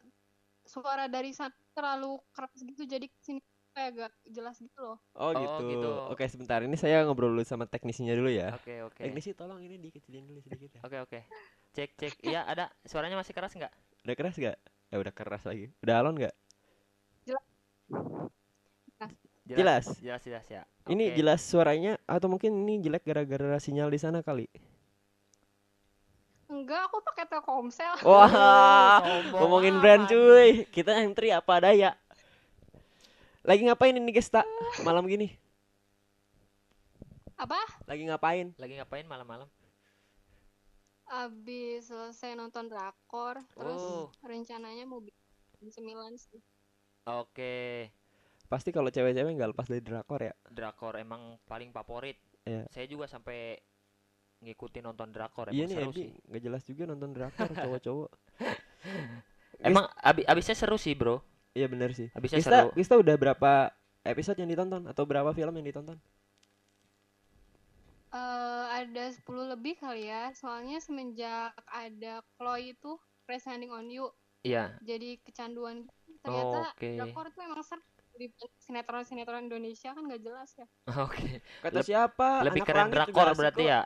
suara 0.65 1.05
dari 1.11 1.31
sana 1.35 1.53
terlalu 1.75 2.17
keras 2.33 2.57
gitu 2.61 2.83
jadi 2.87 3.07
sini 3.21 3.39
kayak 3.75 3.89
gak 3.99 4.11
jelas 4.31 4.55
gitu 4.57 4.79
loh. 4.79 4.97
Oh, 5.15 5.31
Oh, 5.31 5.35
gitu. 5.35 5.63
gitu. 5.67 5.87
Oke, 6.11 6.25
sebentar. 6.27 6.59
Ini 6.63 6.75
saya 6.79 7.03
ngobrol 7.07 7.31
dulu 7.35 7.43
sama 7.47 7.67
teknisinya 7.67 8.15
dulu 8.15 8.31
ya. 8.31 8.55
oke 8.55 8.73
oke 8.87 9.03
Teknisi 9.03 9.31
tolong 9.35 9.59
ini 9.63 9.75
dikecilin 9.79 10.23
dulu 10.27 10.39
sedikit 10.43 10.79
ya. 10.79 10.81
oke 10.83 10.97
oke 11.07 11.19
cek 11.75 11.89
cek 11.99 12.13
iya 12.23 12.47
ada 12.47 12.71
suaranya 12.87 13.19
masih 13.19 13.35
keras 13.35 13.51
nggak 13.55 13.73
Udah 14.05 14.15
keras 14.15 14.35
gak? 14.37 14.57
Ya 14.93 14.97
udah 15.01 15.13
keras 15.17 15.43
lagi. 15.49 15.73
Udah 15.81 15.95
alon 16.05 16.15
gak? 16.21 16.35
Jelas. 17.25 17.45
Jelas 19.45 19.85
jelas 20.01 20.45
ya 20.49 20.65
Ini 20.85 21.13
jelas 21.17 21.41
suaranya 21.41 21.97
atau 22.05 22.29
mungkin 22.29 22.53
ini 22.65 22.81
jelek 22.81 23.05
gara-gara 23.05 23.57
sinyal 23.57 23.89
di 23.89 23.97
sana 23.97 24.21
kali. 24.21 24.45
Enggak, 26.45 26.85
aku 26.89 27.01
pakai 27.01 27.25
Telkomsel. 27.25 27.93
Wah, 28.05 29.01
sombong 29.01 29.33
ngomongin 29.33 29.81
brand 29.81 30.05
cuy. 30.05 30.69
Kita 30.69 30.93
entry 31.01 31.33
apa 31.33 31.57
daya. 31.57 31.97
Lagi 33.41 33.65
ngapain 33.65 33.97
ini 33.97 34.13
Gesta? 34.13 34.45
Malam 34.85 35.09
gini. 35.09 35.33
Apa? 37.35 37.57
Lagi 37.89 38.05
ngapain? 38.05 38.53
lagi 38.61 38.73
ngapain 38.77 39.05
malam-malam 39.09 39.49
Abis 41.05 41.89
selesai 41.89 42.33
nonton 42.33 42.65
drakor, 42.65 43.37
terus 43.53 43.77
Oh. 43.77 44.09
rencananya 44.25 44.89
mau 44.89 45.01
bikin 45.01 45.69
cemilan 45.69 46.17
sih. 46.17 46.41
oke 47.05 47.89
Pasti 48.45 48.69
kalau 48.69 48.87
cewek-cewek 48.87 49.31
nggak 49.33 49.51
lepas 49.51 49.65
dari 49.65 49.81
drakor 49.81 50.21
ya. 50.21 50.33
drakor 50.47 50.95
emang 50.95 51.37
paling 51.43 51.69
favorit 51.69 52.17
Iya. 52.45 52.69
saya 52.69 52.85
juga 52.85 53.09
sampai 53.09 53.57
ngikutin 54.37 54.85
nonton 54.85 55.09
drakor 55.09 55.49
Iya 55.49 55.65
emang 55.65 55.65
nih 55.65 55.75
seru 55.75 55.89
Edi, 55.89 55.97
sih 55.97 56.09
nggak 56.29 56.41
jelas 56.43 56.61
juga 56.63 56.83
nonton 56.85 57.09
drakor 57.09 57.49
cowok-cowok. 57.57 58.09
emang 59.59 59.85
abi 59.97 60.21
abisnya 60.23 60.53
seru 60.53 60.77
sih 60.77 60.93
bro 60.93 61.25
Iya 61.51 61.65
bener 61.65 61.89
sih. 61.91 62.13
abisnya 62.13 62.37
Gista, 62.37 62.51
seru 62.53 62.69
Gista 62.73 62.95
udah 62.95 63.15
berapa 63.15 63.51
episode 64.03 64.37
yang 64.37 64.45
ditonton 64.45 64.85
atau 64.85 65.03
berapa 65.03 65.33
film 65.33 65.57
yang 65.57 65.65
ditonton? 65.65 65.97
Eh, 68.11 68.65
ada 68.71 69.03
10 69.11 69.25
lebih 69.49 69.75
kali 69.75 70.07
ya, 70.07 70.31
soalnya 70.31 70.79
semenjak 70.79 71.51
ada 71.65 72.23
Chloe 72.37 72.71
itu 72.71 72.95
Crash 73.25 73.43
Landing 73.43 73.73
on 73.73 73.87
You, 73.89 74.07
iya 74.39 74.71
jadi 74.79 75.17
kecanduan. 75.19 75.83
Ternyata 76.21 76.71
Oke. 76.71 76.95
drakor 76.95 77.27
tuh 77.29 77.41
emang 77.41 77.59
seru. 77.59 77.81
Di 78.15 78.31
sinetron-sinetron 78.63 79.51
Indonesia 79.51 79.91
kan 79.91 80.03
gak 80.07 80.23
jelas 80.23 80.49
ya. 80.55 80.67
oke 81.05 81.43
Kata 81.63 81.75
Leb- 81.75 81.87
siapa? 81.87 82.29
lebih 82.47 82.61
Anak 82.63 82.67
keren 82.67 82.87
drakor 82.93 83.27
berarti 83.35 83.63
kok. 83.63 83.71
ya 83.71 83.81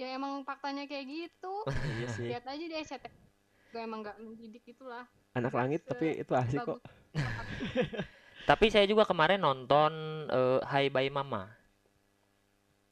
Ya 0.00 0.16
emang 0.16 0.40
faktanya 0.48 0.88
kayak 0.88 1.06
gitu. 1.06 1.54
Iya 2.00 2.08
sih. 2.16 2.28
Lihat 2.32 2.44
aja 2.48 2.64
di 2.64 2.76
SCTV. 2.80 3.14
Gak 3.70 3.82
emang 3.84 4.00
gak 4.02 4.16
mendidik 4.18 4.64
itulah. 4.64 5.04
Anak 5.36 5.52
langit 5.54 5.84
tapi 5.86 6.18
itu 6.18 6.32
asik 6.34 6.64
kok. 6.64 6.80
Tapi 8.50 8.66
saya 8.66 8.82
juga 8.88 9.06
kemarin 9.06 9.38
nonton 9.38 9.92
eh, 10.26 10.58
Hai 10.66 10.90
Bye 10.90 11.12
Mama 11.12 11.46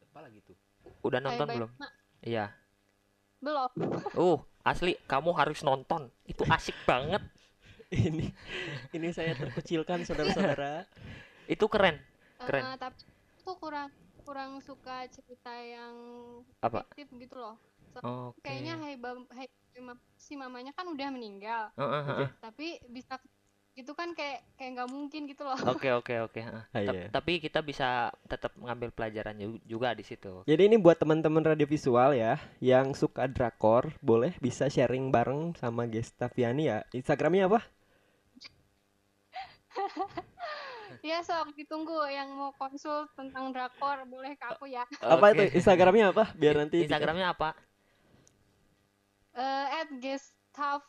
Apa 0.06 0.22
lagi 0.22 0.38
tuh? 0.46 0.54
udah 1.02 1.18
nonton 1.18 1.46
Bye 1.48 1.56
belum 1.58 1.70
Ma. 1.80 1.88
iya 2.22 2.46
Belum. 3.42 3.70
uh 4.18 4.38
Asli, 4.62 5.00
kamu 5.08 5.32
harus 5.32 5.64
nonton. 5.64 6.12
Itu 6.28 6.44
asik 6.44 6.76
banget. 6.84 7.24
Ini 7.92 8.28
ini 8.92 9.08
saya 9.12 9.32
terkecilkan 9.32 10.04
saudara-saudara. 10.04 10.84
Itu 11.54 11.66
keren. 11.72 11.96
Keren. 12.38 12.76
tapi 12.76 13.00
aku 13.42 13.52
kurang 13.58 13.88
kurang 14.22 14.60
suka 14.60 15.08
cerita 15.08 15.52
yang 15.56 15.94
Apa? 16.60 16.84
fiktif 16.92 17.08
gitu 17.16 17.36
loh. 17.40 17.56
Oke. 18.04 18.44
Kayaknya 18.44 18.74
Haiba, 18.84 19.10
Hai- 19.34 19.50
Ma- 19.78 19.94
si 20.18 20.34
mamanya 20.34 20.74
kan 20.74 20.90
udah 20.90 21.08
meninggal, 21.14 21.70
Heeh, 21.78 22.02
heeh. 22.02 22.28
tapi 22.42 22.82
bisa 22.90 23.14
gitu 23.78 23.94
kan 23.94 24.10
kayak 24.10 24.42
kayak 24.58 24.70
nggak 24.74 24.90
mungkin 24.90 25.30
gitu 25.30 25.46
loh. 25.46 25.54
Oke, 25.70 25.88
oke, 25.98 26.14
oke. 26.26 26.40
heeh. 26.42 26.62
Ah, 26.74 26.82
iya. 26.82 27.06
Tapi 27.14 27.38
kita 27.38 27.62
bisa 27.62 28.10
tetap 28.26 28.50
ngambil 28.58 28.90
pelajaran 28.90 29.38
ju- 29.38 29.62
juga 29.62 29.94
di 29.94 30.02
situ. 30.02 30.42
Jadi 30.50 30.62
ini 30.66 30.76
buat 30.82 30.98
teman-teman 30.98 31.46
radio 31.46 31.62
visual 31.64 32.10
ya 32.18 32.42
yang 32.58 32.90
suka 32.92 33.30
drakor, 33.30 33.94
boleh 34.02 34.34
bisa 34.42 34.66
sharing 34.66 35.14
bareng 35.14 35.54
sama 35.54 35.86
Gestaviani 35.86 36.66
ya. 36.74 36.78
Instagramnya 36.90 37.46
apa? 37.46 37.62
Ya 41.04 41.22
sok 41.22 41.54
ditunggu 41.54 41.94
yang 42.10 42.32
mau 42.34 42.50
konsul 42.56 43.06
tentang 43.14 43.52
drakor 43.54 44.02
boleh 44.08 44.34
ke 44.34 44.44
aku 44.50 44.66
ya. 44.66 44.82
Apa 45.04 45.36
itu 45.36 45.60
Instagramnya 45.60 46.10
apa? 46.10 46.32
Biar 46.34 46.58
nanti 46.58 46.82
Instagramnya 46.82 47.36
apa? 47.36 47.54
Eh 49.36 49.66
at 49.78 49.88
gestaff 50.02 50.82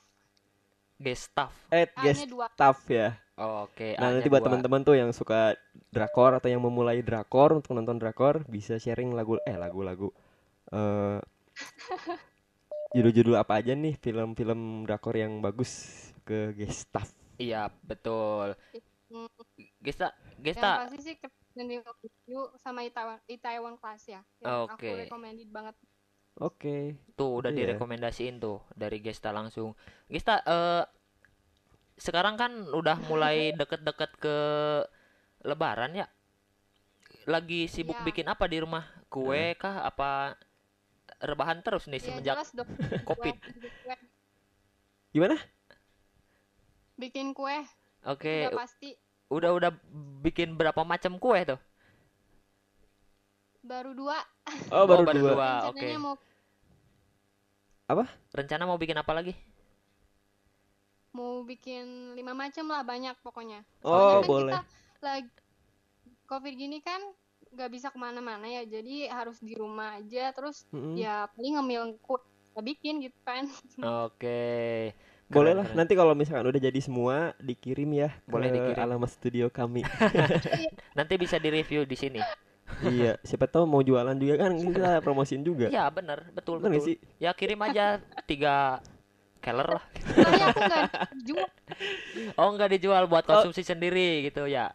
Gestaff. 1.00 1.56
at. 1.72 1.96
Gestav 1.96 2.80
ya. 2.92 3.16
Oke. 3.40 3.96
Nah, 3.96 4.12
A-nya 4.12 4.20
nanti 4.20 4.28
buat 4.28 4.44
teman-teman 4.44 4.84
tuh 4.84 5.00
yang 5.00 5.16
suka 5.16 5.56
drakor 5.96 6.36
atau 6.36 6.52
yang 6.52 6.60
memulai 6.60 7.00
drakor 7.00 7.56
untuk 7.56 7.72
nonton 7.72 7.96
drakor 7.96 8.44
bisa 8.52 8.76
sharing 8.76 9.16
lagu 9.16 9.40
eh 9.48 9.56
lagu-lagu 9.56 10.12
eh 10.76 11.24
judul-judul 13.00 13.40
apa 13.40 13.64
aja 13.64 13.80
nih 13.80 13.96
film-film 13.96 14.84
drakor 14.84 15.16
yang 15.16 15.40
bagus 15.40 15.96
ke 16.28 16.52
Gestav. 16.52 17.08
Iya, 17.40 17.72
betul. 17.88 18.60
Hmm, 19.10 19.26
Gesta, 19.82 20.14
Yang 20.14 20.42
Gesta. 20.46 20.72
pasti 20.86 20.98
sih 21.02 21.16
Captain 21.18 21.66
Review 21.66 22.42
sama 22.62 22.86
Itaewon, 22.86 23.18
Itaewon 23.26 23.76
Class 23.82 24.06
ya. 24.06 24.22
Yang 24.40 24.54
Oke. 24.70 24.90
Aku 24.90 25.02
recommended 25.02 25.50
banget. 25.50 25.76
Oke. 26.40 26.96
Tuh 27.18 27.42
udah 27.42 27.52
Iya. 27.52 27.74
direkomendasiin 27.74 28.38
tuh 28.38 28.62
dari 28.78 29.02
Gesta 29.02 29.34
langsung. 29.34 29.74
Gesta 30.08 30.40
eh 30.46 30.84
sekarang 32.00 32.40
kan 32.40 32.52
udah 32.72 32.96
mulai 33.10 33.50
deket-deket 33.60 34.12
ke 34.22 34.36
Lebaran 35.44 35.96
ya. 35.96 36.08
Lagi 37.26 37.66
sibuk 37.68 37.98
Ya. 37.98 38.06
bikin 38.06 38.28
apa 38.30 38.46
di 38.46 38.62
rumah? 38.62 38.86
Kue 39.10 39.58
kah? 39.58 39.84
Apa 39.84 40.38
rebahan 41.20 41.60
terus 41.66 41.90
nih 41.90 42.00
Ya 42.00 42.06
semenjak 42.06 42.36
jelas 42.40 42.52
dong. 42.54 42.70
COVID? 43.10 43.36
Kue. 43.36 43.96
Gimana? 45.12 45.36
Bikin 47.00 47.32
kue 47.34 47.58
Oke, 48.10 48.50
udah 48.50 48.58
pasti. 48.58 48.90
udah 49.30 49.52
udah 49.54 49.72
bikin 50.26 50.58
berapa 50.58 50.82
macam 50.82 51.22
kue 51.22 51.40
tuh? 51.46 51.60
Baru 53.62 53.94
dua. 53.94 54.18
Oh, 54.74 54.90
baru, 54.90 55.06
baru 55.06 55.20
dua. 55.22 55.34
dua. 55.34 55.50
oke. 55.70 55.78
Rencananya 55.78 56.02
mau 56.02 56.16
Rencana 58.34 58.64
mau 58.70 58.78
bikin 58.78 58.98
apa 58.98 59.14
lagi? 59.14 59.34
mau 61.10 61.42
bikin 61.42 62.14
lima 62.14 62.38
macam 62.38 62.70
lah 62.70 62.86
banyak 62.86 63.18
pokoknya. 63.26 63.66
Oh, 63.82 63.90
Soalnya 63.90 64.14
kan 64.14 64.30
boleh. 64.30 64.54
Kita 64.54 64.62
lagi 65.02 65.30
COVID 66.30 66.54
gini 66.54 66.78
kan 66.86 67.02
nggak 67.50 67.70
bisa 67.74 67.90
ke 67.90 67.98
mana-mana 67.98 68.46
ya, 68.46 68.62
jadi 68.62 69.10
harus 69.10 69.42
di 69.42 69.58
rumah 69.58 69.98
aja. 69.98 70.30
Terus 70.34 70.70
Mm-mm. 70.70 71.02
ya 71.02 71.26
paling 71.34 71.58
ngemil 71.58 71.98
kue 72.06 72.22
bikin 72.62 73.02
gitu 73.02 73.20
kan. 73.26 73.50
Oke. 74.06 74.94
Boleh 75.30 75.54
lah. 75.54 75.66
Nanti 75.78 75.94
kalau 75.94 76.18
misalkan 76.18 76.50
udah 76.50 76.58
jadi 76.58 76.80
semua 76.82 77.38
dikirim 77.38 77.86
ya 77.94 78.10
Boleh 78.26 78.50
ke 78.50 78.58
dikirim. 78.58 78.82
alamat 78.82 79.10
studio 79.14 79.46
kami. 79.48 79.86
Nanti 80.98 81.14
bisa 81.22 81.38
di-review 81.38 81.86
di 81.86 81.94
sini. 81.94 82.22
iya, 82.86 83.18
siapa 83.26 83.46
tahu 83.46 83.66
mau 83.66 83.82
jualan 83.82 84.14
juga 84.18 84.46
kan 84.46 84.58
kita 84.58 84.90
promosiin 85.06 85.46
juga. 85.46 85.70
Ya, 85.70 85.86
bener, 85.90 86.26
betul 86.34 86.58
Bener 86.58 86.82
betul. 86.82 86.94
sih? 86.94 86.96
Ya 87.22 87.30
kirim 87.34 87.62
aja 87.62 88.02
tiga 88.26 88.82
keller 89.40 89.70
lah. 89.70 89.84
Soalnya 90.18 90.46
aku 90.50 90.60
nggak 90.66 90.84
jual. 91.30 91.48
Oh, 92.36 92.50
nggak 92.54 92.70
dijual 92.78 93.06
buat 93.06 93.24
konsumsi 93.24 93.62
sendiri 93.62 94.26
gitu 94.26 94.50
ya. 94.50 94.74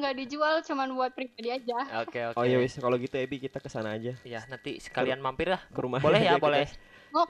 nggak 0.00 0.14
dijual 0.16 0.64
cuman 0.64 0.96
buat 0.96 1.12
pribadi 1.12 1.52
aja. 1.52 1.76
Oke, 2.06 2.22
oke. 2.32 2.36
Oh 2.38 2.44
iya 2.46 2.56
wis 2.56 2.72
kalau 2.78 2.96
gitu 2.96 3.18
Ebi 3.18 3.36
kita 3.36 3.60
ke 3.60 3.68
sana 3.68 3.92
aja 3.92 4.16
Ya, 4.24 4.40
nanti 4.48 4.80
sekalian 4.80 5.20
mampir 5.20 5.52
lah. 5.52 5.60
ke 5.68 5.76
rumah. 5.76 6.00
Boleh 6.00 6.22
ya, 6.22 6.40
boleh. 6.40 6.64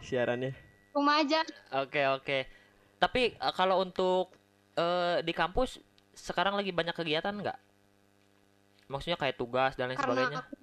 Siarannya. 0.03 0.55
Rumah 0.97 1.21
aja. 1.21 1.45
Oke, 1.85 2.01
oke. 2.09 2.39
Tapi 2.97 3.37
eh, 3.37 3.53
kalau 3.53 3.85
untuk 3.85 4.33
eh, 4.81 5.21
di 5.21 5.37
kampus 5.37 5.77
sekarang 6.17 6.57
lagi 6.57 6.73
banyak 6.73 6.97
kegiatan 6.97 7.37
nggak? 7.37 7.59
Maksudnya 8.89 9.21
kayak 9.21 9.37
tugas 9.37 9.77
dan 9.77 9.93
lain 9.93 10.01
karena 10.01 10.25
sebagainya. 10.25 10.39
aku 10.41 10.55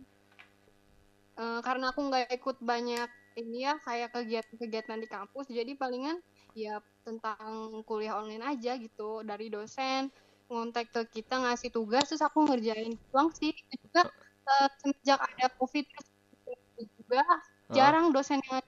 eh, 1.38 1.60
karena 1.62 1.86
aku 1.94 2.02
nggak 2.10 2.26
ikut 2.34 2.58
banyak 2.66 3.10
ini 3.34 3.66
ya 3.66 3.78
kayak 3.82 4.14
kegiatan-kegiatan 4.14 4.98
di 5.02 5.08
kampus 5.10 5.50
jadi 5.50 5.74
palingan 5.74 6.22
ya 6.54 6.78
tentang 7.02 7.82
kuliah 7.86 8.22
online 8.22 8.46
aja 8.46 8.78
gitu 8.78 9.26
dari 9.26 9.50
dosen 9.50 10.14
ngontak 10.46 10.94
ke 10.94 11.02
kita 11.22 11.42
ngasih 11.42 11.74
tugas 11.74 12.06
terus 12.06 12.22
aku 12.22 12.46
ngerjain 12.46 12.94
doang 13.10 13.34
sih 13.34 13.50
juga 13.74 14.06
eh, 14.46 14.70
semenjak 14.82 15.18
ada 15.18 15.50
covid 15.58 15.86
juga 16.78 17.22
jarang 17.74 18.14
dosen 18.14 18.38
yang 18.46 18.62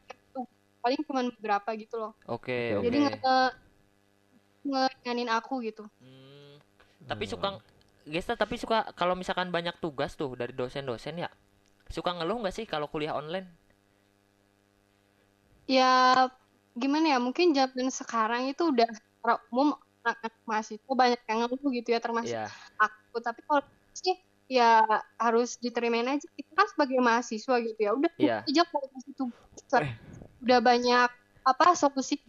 paling 0.85 1.01
cuma 1.09 1.25
beberapa 1.33 1.69
gitu 1.73 1.97
loh 1.97 2.13
Oke, 2.29 2.77
oke. 2.77 2.85
jadi 2.85 2.97
nge 3.09 3.13
ngeringanin 4.65 5.29
aku 5.33 5.65
gitu 5.65 5.81
Hmm, 5.97 6.61
tapi 7.09 7.25
suka 7.25 7.57
Gesta 8.05 8.37
tapi 8.37 8.61
suka 8.61 8.85
kalau 8.93 9.17
misalkan 9.17 9.49
banyak 9.49 9.73
tugas 9.81 10.13
tuh 10.13 10.37
dari 10.37 10.53
dosen-dosen 10.53 11.25
ya. 11.25 11.29
Suka 11.89 12.13
ngeluh 12.13 12.37
nggak 12.45 12.53
sih 12.53 12.65
kalau 12.69 12.85
kuliah 12.85 13.17
online? 13.17 13.49
ya 15.65 16.13
gimana 16.77 17.17
ya 17.17 17.17
mungkin 17.17 17.57
zaman 17.57 17.89
sekarang 17.89 18.45
itu 18.53 18.69
udah 18.69 18.85
secara 18.85 19.41
umum 19.49 19.73
anak-anak 20.05 20.33
mahasiswa 20.45 20.93
banyak 20.93 21.21
yang 21.25 21.37
ngeluh 21.41 21.69
gitu 21.73 21.89
ya 21.89 21.99
termasuk 22.03 22.37
Iya. 22.37 22.45
aku 22.77 23.17
tapi 23.25 23.41
kalau 23.49 23.65
sih 23.97 24.13
ya 24.45 24.85
harus 25.17 25.57
diterimain 25.57 26.05
aja 26.05 26.21
kita 26.37 26.51
kan 26.53 26.67
sebagai 26.69 27.01
mahasiswa 27.01 27.55
gitu 27.65 27.79
ya 27.81 27.91
udah 27.97 28.11
Iya. 28.21 28.37
aja 28.45 28.61
kalau 28.69 28.85
kasih 28.93 29.13
tugas 29.17 29.81
udah 30.45 30.59
banyak 30.61 31.09
apa 31.41 31.65
solusi 31.73 32.21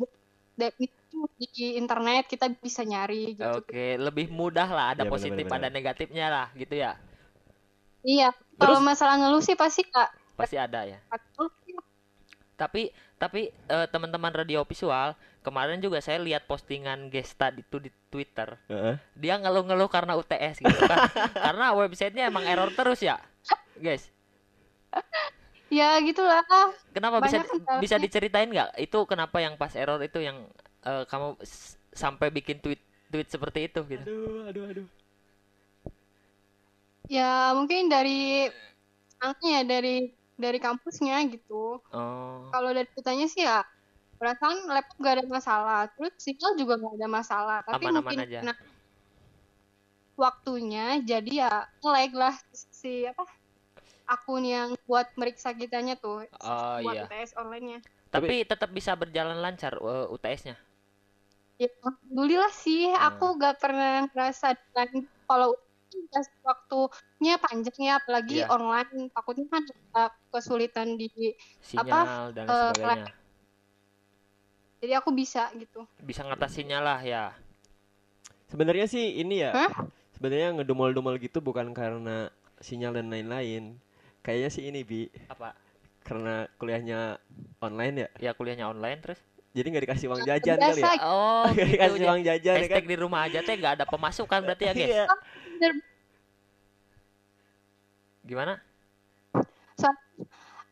dan 0.56 0.72
itu 0.80 1.20
di 1.36 1.76
internet 1.76 2.28
kita 2.28 2.48
bisa 2.56 2.80
nyari 2.80 3.36
gitu 3.36 3.44
Oke, 3.60 4.00
lebih 4.00 4.32
mudah 4.32 4.68
lah 4.68 4.96
ada 4.96 5.04
Iya, 5.04 5.12
positif 5.12 5.44
ada 5.48 5.68
negatifnya 5.68 6.26
lah 6.32 6.46
gitu 6.56 6.80
ya. 6.80 6.96
iya 8.00 8.32
kalau 8.56 8.80
masalah 8.80 9.20
ngeluh 9.20 9.44
sih 9.44 9.52
pasti 9.56 9.84
kak 9.84 10.08
Pasti 10.36 10.60
ada 10.60 10.84
ya. 10.84 11.00
Tapi 12.56 12.92
tapi 13.16 13.48
eh, 13.48 13.86
teman-teman 13.88 14.28
radio 14.28 14.68
visual 14.68 15.16
kemarin 15.40 15.80
juga 15.80 16.04
saya 16.04 16.20
lihat 16.20 16.44
postingan 16.44 17.08
Gesta 17.08 17.48
itu 17.56 17.80
di 17.80 17.88
Twitter. 18.12 18.60
Heeh. 18.68 19.00
Dia 19.16 19.40
ngeluh-ngeluh 19.40 19.88
karena 19.88 20.12
UTS 20.12 20.60
gitu 20.60 20.80
kan. 20.84 21.08
karena 21.48 21.72
websitenya 21.72 22.28
emang 22.28 22.44
error 22.44 22.68
terus 22.76 23.00
ya. 23.00 23.16
Guys, 23.80 24.08
ya 25.68 25.98
gitulah 25.98 26.40
kenapa 26.90 27.18
bisa 27.20 27.42
Banyak 27.42 27.48
kan 27.48 27.80
bisa 27.82 27.94
salahnya. 27.96 28.04
diceritain 28.06 28.48
nggak? 28.48 28.70
Itu 28.78 29.02
kenapa 29.04 29.38
yang 29.38 29.54
pas 29.54 29.74
error 29.74 29.98
itu 29.98 30.18
yang 30.18 30.46
eh, 30.82 31.04
kamu 31.04 31.34
sampai 31.90 32.30
bikin 32.30 32.60
tweet 32.60 32.78
tweet 33.08 33.26
seperti 33.26 33.66
itu 33.66 33.80
gitu. 33.84 34.02
Aduh, 34.02 34.46
aduh, 34.46 34.64
aduh. 34.70 34.86
ya 37.06 37.54
mungkin 37.54 37.86
dari 37.86 38.50
angkanya 39.18 39.62
dari 39.64 40.10
dari 40.34 40.58
kampusnya 40.58 41.22
gitu 41.30 41.78
Oh. 41.94 42.50
kalau 42.50 42.74
dari 42.74 42.90
kitanya 42.90 43.26
sih 43.26 43.46
ya 43.46 43.62
perasaan 44.18 44.66
laptop 44.66 44.98
gak 44.98 45.14
ada 45.20 45.24
masalah 45.24 45.80
terus 45.94 46.12
sinyal 46.18 46.58
juga 46.58 46.74
gak 46.76 46.94
ada 46.98 47.08
masalah 47.08 47.58
tapi 47.62 47.86
Aman-aman 47.86 48.02
mungkin 48.02 48.18
aja. 48.26 48.38
karena 48.42 48.54
waktunya 50.16 50.86
jadi 51.04 51.30
ya 51.46 51.50
lag 51.80 52.12
lah 52.12 52.34
si 52.50 53.04
apa 53.04 53.22
akun 54.06 54.42
yang 54.42 54.68
buat 54.84 55.10
meriksa 55.14 55.50
kitanya 55.50 55.94
tuh 55.94 56.24
Oh 56.40 56.76
buat 56.80 56.94
iya. 56.94 57.04
UTS 57.04 57.34
online-nya 57.34 57.78
Tapi 58.08 58.42
tetap 58.42 58.70
bisa 58.70 58.94
berjalan 58.94 59.36
lancar 59.36 59.76
eh, 59.76 60.06
UTS-nya. 60.08 60.56
ya 61.56 61.68
alhamdulillah 61.80 62.52
sih 62.52 62.86
Hmm. 62.86 63.06
aku 63.08 63.26
gak 63.36 63.56
pernah 63.56 64.04
ngerasa 64.06 64.52
dengan 64.54 64.88
kalau 65.24 65.56
UTS 65.88 66.28
waktunya 66.40 67.34
panjang 67.36 67.78
ya 67.78 67.94
apalagi 67.96 68.36
Iya. 68.38 68.48
online 68.48 69.08
takutnya 69.10 69.46
kan 69.48 69.62
ada 69.64 70.04
kesulitan 70.28 70.94
di 70.94 71.08
Sinyal 71.60 72.30
dan 72.30 72.44
lain 72.44 72.52
eh, 72.52 72.72
sebagainya. 72.76 73.12
jadi 74.76 74.92
aku 75.00 75.10
bisa 75.10 75.48
gitu 75.56 75.88
Bisa 75.98 76.22
ngatasinnya 76.22 76.78
lah 76.78 77.00
ya. 77.00 77.32
Sebenarnya 78.46 78.86
sih 78.86 79.18
ini 79.18 79.42
ya. 79.42 79.50
Hah? 79.50 79.88
Sebenarnya 80.12 80.54
ngedumel-dumel 80.54 81.18
gitu 81.18 81.40
bukan 81.40 81.72
karena 81.72 82.30
sinyal 82.58 82.94
dan 82.94 83.10
lain-lain. 83.10 83.80
Kayaknya 84.26 84.50
sih 84.50 84.66
ini 84.66 84.82
Bi, 84.82 85.06
Apa? 85.30 85.54
karena 86.02 86.46
kuliahnya 86.58 87.18
online 87.58 87.94
ya 88.06 88.08
Ya 88.20 88.30
kuliahnya 88.34 88.66
online 88.66 88.98
terus. 88.98 89.18
jadi 89.50 89.66
nggak 89.72 89.84
dikasih 89.88 90.06
uang 90.10 90.22
jajan 90.22 90.56
kali 90.58 90.82
ya 90.82 90.92
Oh, 91.00 91.46
gitu. 91.54 91.66
dikasih 91.78 92.02
uang 92.04 92.22
jajan 92.22 92.56
ya 92.58 92.68
kan 92.68 92.82
di 92.84 92.96
rumah 92.98 93.20
aja 93.24 93.40
teh 93.40 93.54
nggak 93.54 93.80
ada 93.80 93.84
pemasukan 93.86 94.40
berarti 94.42 94.64
ya, 94.66 94.72
guys. 94.72 94.90
Iya. 94.90 95.04
bener 95.56 95.72
Gimana? 98.22 98.54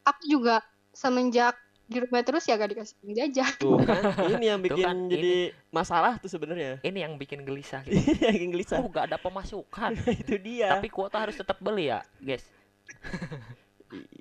aku 0.05 0.23
juga 0.29 0.61
semenjak 0.93 1.57
di 1.85 1.97
rumah 2.01 2.21
terus 2.21 2.45
ya 2.45 2.57
gak 2.57 2.77
dikasih 2.77 2.93
uang 3.01 3.12
jajan 3.17 3.53
tuh 3.57 3.77
kan 3.81 4.01
ini 4.37 4.47
yang 4.49 4.61
Tuh 4.61 4.67
bikin 4.69 4.85
kan, 4.85 4.97
jadi 5.09 5.33
masalah 5.69 6.12
tuh 6.17 6.29
sebenarnya 6.29 6.81
Ini 6.81 7.09
yang 7.09 7.17
bikin 7.17 7.40
gelisah 7.40 7.81
gitu. 7.88 8.01
Ini 8.21 8.40
yang 8.45 8.53
gelisah 8.53 8.81
Oh, 8.81 8.88
nggak 8.88 9.09
ada 9.09 9.17
pemasukan. 9.17 9.93
itu 10.25 10.35
dia 10.37 10.77
Tapi 10.77 10.88
kuota 10.88 11.25
harus 11.25 11.37
tetap 11.37 11.57
beli 11.61 11.88
ya, 11.88 12.01
guys. 12.21 12.45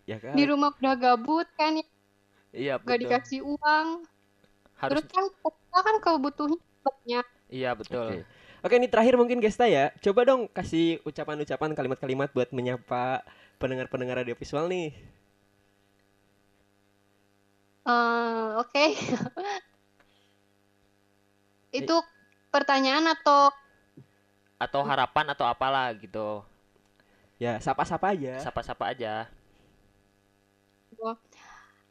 Ya 0.07 0.17
kan 0.19 0.35
di 0.35 0.43
rumah 0.49 0.71
udah 0.79 0.95
gabut 0.99 1.47
kan 1.59 1.79
ya 1.79 1.85
Iya, 2.53 2.73
gak 2.87 2.89
betul. 2.89 3.01
dikasih 3.07 3.39
uang 3.45 3.87
Harus 4.77 4.89
terus 4.89 5.05
kan 5.13 5.25
kita 5.31 5.79
kan 5.87 5.95
kebutuhan 6.03 6.53
banyak 6.85 7.25
Iya, 7.51 7.69
betul. 7.79 8.09
Oke. 8.09 8.17
Oke, 8.63 8.73
ini 8.79 8.87
terakhir 8.91 9.15
mungkin 9.19 9.39
Gesta 9.43 9.65
ya. 9.67 9.91
Coba 10.03 10.21
dong 10.29 10.41
kasih 10.57 11.03
ucapan-ucapan 11.09 11.71
kalimat-kalimat 11.77 12.29
buat 12.35 12.49
menyapa 12.55 13.03
pendengar-pendengar 13.61 14.15
radio 14.23 14.35
visual 14.39 14.65
nih. 14.71 14.89
Eh, 17.85 18.55
oke 18.59 18.83
itu 21.79 21.95
pertanyaan 22.53 23.05
atau 23.17 23.49
Atau 24.63 24.81
harapan 24.89 25.25
atau 25.33 25.45
apalah 25.53 25.87
gitu. 26.03 26.27
Ya, 27.43 27.59
sapa-sapa 27.59 28.15
aja. 28.15 28.39
Sapa-sapa 28.39 28.95
aja. 28.95 29.27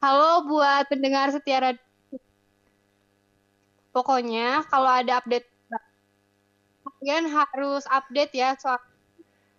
halo 0.01 0.49
buat 0.49 0.89
pendengar 0.89 1.29
setia 1.29 1.61
radio 1.61 1.85
pokoknya 3.93 4.65
kalau 4.73 4.89
ada 4.89 5.21
update 5.21 5.45
kalian 6.81 7.29
harus 7.29 7.85
update 7.93 8.33
ya 8.33 8.57
soal 8.57 8.81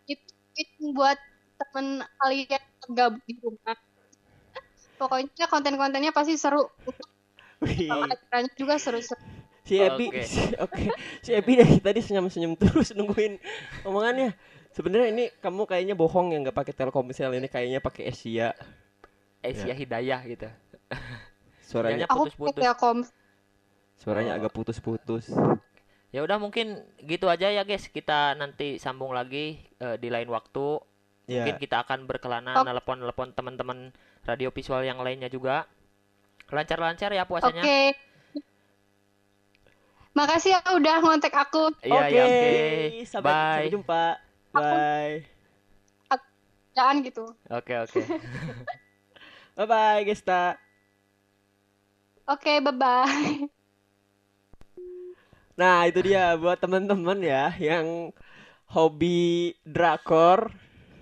itu, 0.10 0.26
itu 0.58 0.84
buat 0.98 1.20
temen 1.62 2.02
kalian 2.18 2.64
gabut 2.98 3.22
di 3.30 3.38
rumah 3.38 3.78
pokoknya 4.98 5.46
konten-kontennya 5.46 6.10
pasti 6.10 6.34
seru 6.40 6.66
Wih, 7.62 7.94
acaranya 7.94 8.50
juga 8.58 8.82
seru-seru 8.82 9.22
si 9.64 9.80
Epi, 9.80 10.06
Oke. 10.12 10.24
si- 10.28 10.58
oke, 10.60 10.84
si 11.24 11.32
Epi 11.32 11.54
dari 11.56 11.76
tadi 11.80 12.00
senyum-senyum 12.04 12.54
terus 12.60 12.92
nungguin 12.92 13.40
omongannya. 13.88 14.36
Sebenarnya 14.74 15.10
ini 15.14 15.26
kamu 15.38 15.70
kayaknya 15.70 15.94
bohong 15.94 16.34
ya 16.34 16.42
nggak 16.42 16.58
pakai 16.58 16.74
Telkomsel 16.74 17.38
ini 17.38 17.46
kayaknya 17.46 17.78
pakai 17.78 18.10
Asia. 18.10 18.58
Asia 19.40 19.74
Hidayah 19.74 20.22
gitu. 20.26 20.50
Suaranya 21.62 22.10
putus-putus. 22.10 22.62
telkom 22.62 22.98
suaranya 23.94 24.36
Oh. 24.36 24.40
agak 24.42 24.52
putus-putus. 24.52 25.30
Ya 26.10 26.22
udah 26.22 26.38
mungkin 26.38 26.78
gitu 27.02 27.30
aja 27.30 27.50
ya 27.50 27.62
guys. 27.62 27.86
Kita 27.88 28.34
nanti 28.34 28.78
sambung 28.78 29.14
lagi 29.14 29.62
eh, 29.78 29.96
di 29.98 30.10
lain 30.10 30.28
waktu. 30.28 30.82
Ya, 31.24 31.46
Mungkin 31.46 31.56
kita 31.56 31.86
akan 31.88 32.04
berkelana 32.04 32.60
Oke. 32.60 32.68
nelpon-nelpon 32.68 33.32
teman-teman 33.32 33.96
radio 34.24 34.50
visual 34.50 34.84
yang 34.84 35.00
lainnya 35.00 35.30
juga. 35.30 35.70
Lancar-lancar 36.50 37.10
ya 37.10 37.24
oke 37.24 37.30
puasanya. 37.32 37.64
makasih 40.14 40.54
ya 40.54 40.62
udah 40.78 40.96
ngontek 41.02 41.34
aku 41.34 41.74
Iya, 41.82 41.98
Oke, 41.98 42.14
ya 42.14 42.24
oke. 42.24 42.38
sampai, 43.08 43.26
Bye. 43.26 43.34
sampai 43.34 43.74
jumpa. 43.74 44.04
Bye. 44.54 45.26
jangan 46.74 47.06
gitu 47.06 47.26
Oke, 47.54 47.74
oke. 47.86 48.02
Bye 49.58 49.68
bye, 49.70 50.02
Gesta. 50.06 50.58
oke 52.34 52.54
bye 52.66 52.74
bye 52.82 53.48
Nah, 55.54 55.86
itu 55.86 56.02
dia 56.02 56.34
buat 56.34 56.58
teman-teman 56.58 57.22
ya 57.22 57.54
yang 57.62 58.10
hobi 58.66 59.54
drakor 59.62 60.50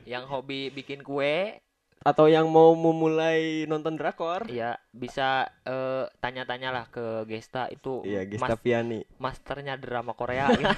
yang 0.03 0.27
hobi 0.27 0.67
bikin 0.73 0.99
kue 1.07 1.55
atau 2.01 2.25
yang 2.25 2.49
mau 2.49 2.73
memulai 2.73 3.63
nonton 3.65 3.93
drakor. 3.93 4.49
ya 4.49 4.73
bisa 4.89 5.45
eh, 5.61 6.09
tanya-tanyalah 6.17 6.89
ke 6.89 7.05
Gesta 7.25 7.69
itu 7.69 8.01
Iya, 8.01 8.25
Gesta 8.25 8.53
mas- 8.53 8.59
Piani. 8.59 8.99
masternya 9.15 9.77
drama 9.77 10.11
Korea 10.11 10.49
gitu. 10.49 10.65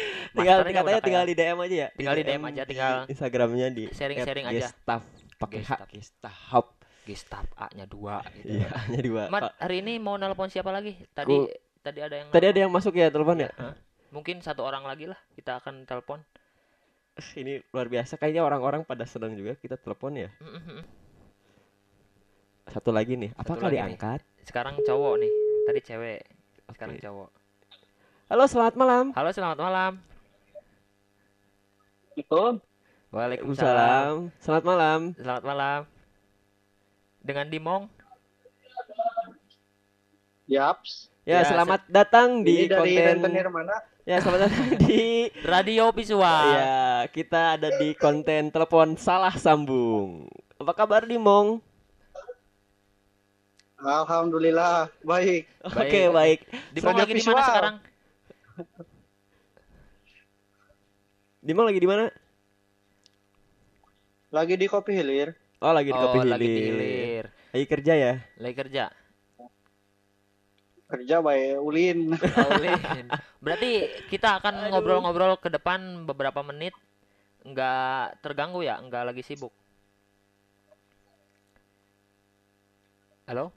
Tinggal 0.34 0.62
katanya 0.62 1.00
tinggal 1.00 1.24
kayak 1.24 1.26
di 1.26 1.34
DM 1.36 1.58
aja 1.58 1.76
ya. 1.76 1.88
Tinggal 1.92 2.14
di 2.14 2.24
DM 2.24 2.42
aja, 2.44 2.62
tinggal 2.64 2.94
Instagramnya 3.06 3.66
di 3.68 3.84
sharing-sharing 3.90 4.46
aja. 4.48 4.58
Gestaf 4.64 5.02
pakai 5.36 5.60
H 5.60 5.66
Gestaf. 5.66 5.88
Gestahop. 5.90 6.66
Gestaf 7.04 7.46
A-nya 7.54 7.84
dua 7.84 8.24
gitu. 8.32 8.56
Iya, 8.56 8.68
hanya 8.80 9.00
dua. 9.02 9.22
Mat, 9.28 9.52
hari 9.58 9.82
ini 9.82 9.98
mau 9.98 10.16
nelpon 10.16 10.48
siapa 10.48 10.70
lagi? 10.70 10.96
Tadi 11.12 11.28
Ku- 11.28 11.50
tadi 11.80 12.00
ada 12.00 12.16
yang 12.16 12.28
Tadi 12.30 12.46
ada 12.48 12.58
yang 12.58 12.72
masuk 12.72 12.94
ya 12.94 13.10
telepon 13.10 13.38
ya? 13.38 13.50
Hah? 13.54 13.74
Mungkin 14.08 14.40
satu 14.40 14.62
orang 14.62 14.86
lagi 14.86 15.04
lah 15.04 15.18
kita 15.34 15.58
akan 15.58 15.84
telepon. 15.84 16.22
Ini 17.40 17.62
luar 17.70 17.86
biasa 17.86 18.18
kayaknya 18.18 18.42
orang-orang 18.42 18.82
pada 18.82 19.06
sedang 19.06 19.34
juga 19.38 19.54
kita 19.58 19.78
telepon 19.78 20.18
ya. 20.18 20.30
Mm-mm. 20.42 20.82
Satu 22.64 22.90
lagi 22.90 23.14
nih, 23.14 23.30
apakah 23.36 23.68
lagi 23.68 23.76
nih. 23.76 23.78
diangkat? 23.78 24.20
Sekarang 24.42 24.74
cowok 24.82 25.14
nih. 25.20 25.32
Tadi 25.68 25.80
cewek, 25.84 26.20
sekarang 26.74 26.96
Oke. 26.96 27.04
cowok. 27.04 27.28
Halo, 28.32 28.44
selamat 28.48 28.74
malam. 28.74 29.04
Halo, 29.12 29.30
selamat 29.30 29.58
malam. 29.60 29.92
Itu 32.16 32.58
Waalaikumsalam. 33.14 34.32
Selamat 34.42 34.64
malam. 34.66 35.00
Selamat 35.14 35.44
malam. 35.46 35.80
Dengan 37.22 37.46
Dimong. 37.46 37.82
Yaps. 40.50 41.14
Ya, 41.22 41.40
Ya, 41.40 41.46
selamat 41.46 41.86
datang 41.88 42.42
di 42.42 42.66
Ini 42.66 42.74
dari 42.74 42.92
konten 42.96 43.06
rentenir 43.22 43.48
mana? 43.48 43.76
Ya, 44.04 44.20
selamat 44.20 44.52
datang 44.52 44.68
di 44.84 45.32
Radio 45.48 45.88
Visual. 45.88 46.44
Ya, 46.52 47.08
kita 47.08 47.56
ada 47.56 47.72
di 47.80 47.96
konten 47.96 48.52
telepon 48.52 49.00
salah 49.00 49.32
sambung. 49.32 50.28
Apa 50.60 50.76
kabar 50.76 51.08
Dimong? 51.08 51.56
Alhamdulillah 53.80 54.92
baik. 55.00 55.48
Oke, 55.64 56.12
baik. 56.12 56.44
Dimong 56.76 56.92
Radio 56.92 57.00
lagi 57.00 57.14
di 57.16 57.24
mana 57.24 57.40
sekarang? 57.48 57.76
Dimong 61.40 61.66
lagi 61.72 61.80
di 61.80 61.88
mana? 61.88 62.04
Lagi 64.28 64.54
di 64.60 64.66
Kopi 64.68 64.92
Hilir. 65.00 65.32
Oh, 65.64 65.72
lagi 65.72 65.88
di 65.88 65.96
Kopi 65.96 66.18
oh, 66.20 66.28
lagi 66.28 66.44
di 66.44 66.60
Hilir. 66.60 66.76
hilir. 66.76 67.24
Lagi 67.56 67.66
kerja 67.72 67.92
ya? 67.96 68.12
Lagi 68.36 68.52
kerja. 68.52 68.84
Kerja 70.84 71.24
baik 71.24 71.58
Ulin. 71.64 72.12
Paulin. 72.36 73.06
Berarti 73.40 73.70
kita 74.12 74.38
akan 74.40 74.68
ngobrol-ngobrol 74.70 75.40
ke 75.40 75.48
depan 75.48 76.04
beberapa 76.04 76.44
menit. 76.44 76.76
Nggak 77.44 78.20
terganggu 78.20 78.60
ya? 78.60 78.76
Nggak 78.80 79.12
lagi 79.12 79.22
sibuk. 79.24 79.52
Halo? 83.24 83.48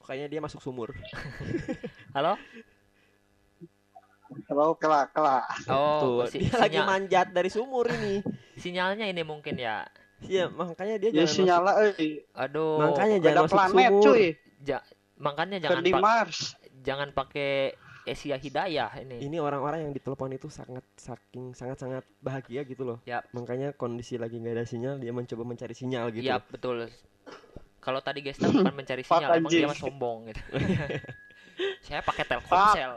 Kayaknya 0.00 0.28
dia 0.32 0.40
masuk 0.40 0.60
sumur. 0.64 0.90
Halo? 2.16 2.34
Kalau 4.46 4.74
kelak 4.78 5.10
kelak. 5.12 5.44
Oh, 5.68 6.24
Tuh, 6.24 6.30
si- 6.30 6.42
dia 6.42 6.54
lagi 6.56 6.78
manjat 6.80 7.30
dari 7.30 7.50
sumur 7.50 7.86
ini. 7.90 8.22
sinyalnya 8.56 9.06
ini 9.06 9.22
mungkin 9.22 9.58
ya. 9.58 9.84
Iya, 10.20 10.52
makanya 10.52 11.00
dia 11.00 11.10
Ya 11.10 11.24
jangan 11.24 11.32
sinyala 11.32 11.72
euy. 11.86 12.22
Aduh. 12.36 12.76
Makanya 12.78 13.16
jangan 13.22 13.44
masuk 13.46 13.56
planet 13.56 13.90
sumur. 13.90 14.02
cuy. 14.04 14.24
ja- 14.60 14.86
makanya 15.20 15.60
jangan 15.60 15.84
di 15.84 15.92
pak- 15.92 16.02
Mars. 16.02 16.56
jangan 16.80 17.12
pakai 17.12 17.76
Asia 18.00 18.40
Hidayah 18.40 18.88
ini. 19.04 19.20
Ini 19.20 19.36
orang-orang 19.38 19.84
yang 19.84 19.92
ditelepon 19.92 20.32
itu 20.32 20.48
sangat 20.48 20.82
saking 20.96 21.52
sangat-sangat 21.52 22.02
bahagia 22.18 22.64
gitu 22.64 22.82
loh. 22.82 22.98
Ya. 23.04 23.20
Makanya 23.30 23.76
kondisi 23.76 24.16
lagi 24.16 24.40
nggak 24.40 24.56
ada 24.56 24.64
sinyal, 24.64 24.96
dia 24.96 25.12
mencoba 25.12 25.44
mencari 25.44 25.76
sinyal 25.76 26.08
gitu. 26.10 26.24
Iya, 26.24 26.40
betul. 26.42 26.88
Kalau 27.78 28.00
tadi 28.00 28.24
Gesta 28.24 28.48
bukan 28.50 28.72
mencari 28.72 29.04
sinyal, 29.04 29.36
emang 29.36 29.52
dia 29.52 29.68
mah 29.68 29.76
sombong 29.76 30.32
gitu. 30.32 30.40
Saya 31.86 32.00
pakai 32.00 32.24
Telkomsel. 32.24 32.92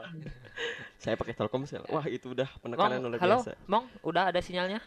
Saya 0.96 1.14
pakai 1.20 1.34
Telkomsel. 1.36 1.84
Wah, 1.84 2.08
itu 2.08 2.32
udah 2.32 2.48
Mong, 2.48 2.60
penekanan 2.64 2.98
luar 3.04 3.20
halo, 3.20 3.36
biasa. 3.44 3.52
Mong, 3.68 3.84
udah 4.00 4.32
ada 4.32 4.40
sinyalnya? 4.40 4.80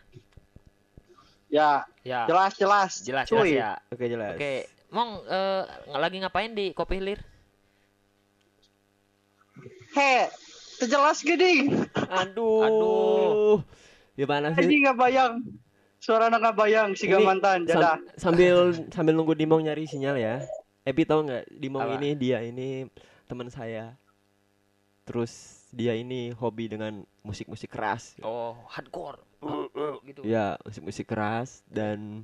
Ya, 1.47 1.86
Ya, 2.02 2.26
jelas 2.28 2.58
jelas. 2.58 2.91
jelas 3.06 3.26
jelas 3.30 3.47
ya. 3.47 3.71
Oke, 3.88 4.10
jelas. 4.10 4.36
Oke, 4.36 4.65
Mong 4.88 5.12
ng- 5.21 5.67
lagi 5.93 6.17
ngapain 6.17 6.52
di 6.52 6.71
Kopi 6.71 6.97
Hilir? 6.97 7.19
He, 9.91 10.13
terjelas 10.78 11.19
gini. 11.19 11.73
Aduh. 12.08 12.63
Aduh. 12.63 13.56
Gimana 14.13 14.54
sih? 14.54 14.63
Anjing 14.63 14.82
nggak 14.84 14.97
bayang. 14.97 15.34
Suara 15.97 16.30
nggak 16.30 16.56
bayang 16.56 16.89
si 16.93 17.10
Ini 17.10 17.19
mantan. 17.19 17.65
Sam- 17.65 17.69
Jadah. 17.73 17.97
sambil 18.15 18.56
sambil 18.88 19.13
nunggu 19.13 19.34
Dimong 19.34 19.65
nyari 19.65 19.89
sinyal 19.89 20.15
ya. 20.15 20.36
Epi 20.86 21.04
tahu 21.04 21.28
nggak 21.28 21.43
Dimong 21.52 21.84
Apa? 21.84 21.93
ini 21.97 22.15
dia 22.15 22.39
ini 22.39 22.88
teman 23.26 23.50
saya. 23.50 23.97
Terus 25.04 25.34
dia 25.69 25.95
ini 25.95 26.32
hobi 26.32 26.69
dengan 26.69 27.04
musik-musik 27.21 27.67
keras. 27.67 28.15
Oh, 28.21 28.56
hardcore. 28.69 29.19
gitu. 30.06 30.21
Ya 30.23 30.56
musik-musik 30.63 31.06
keras 31.06 31.60
dan 31.67 32.23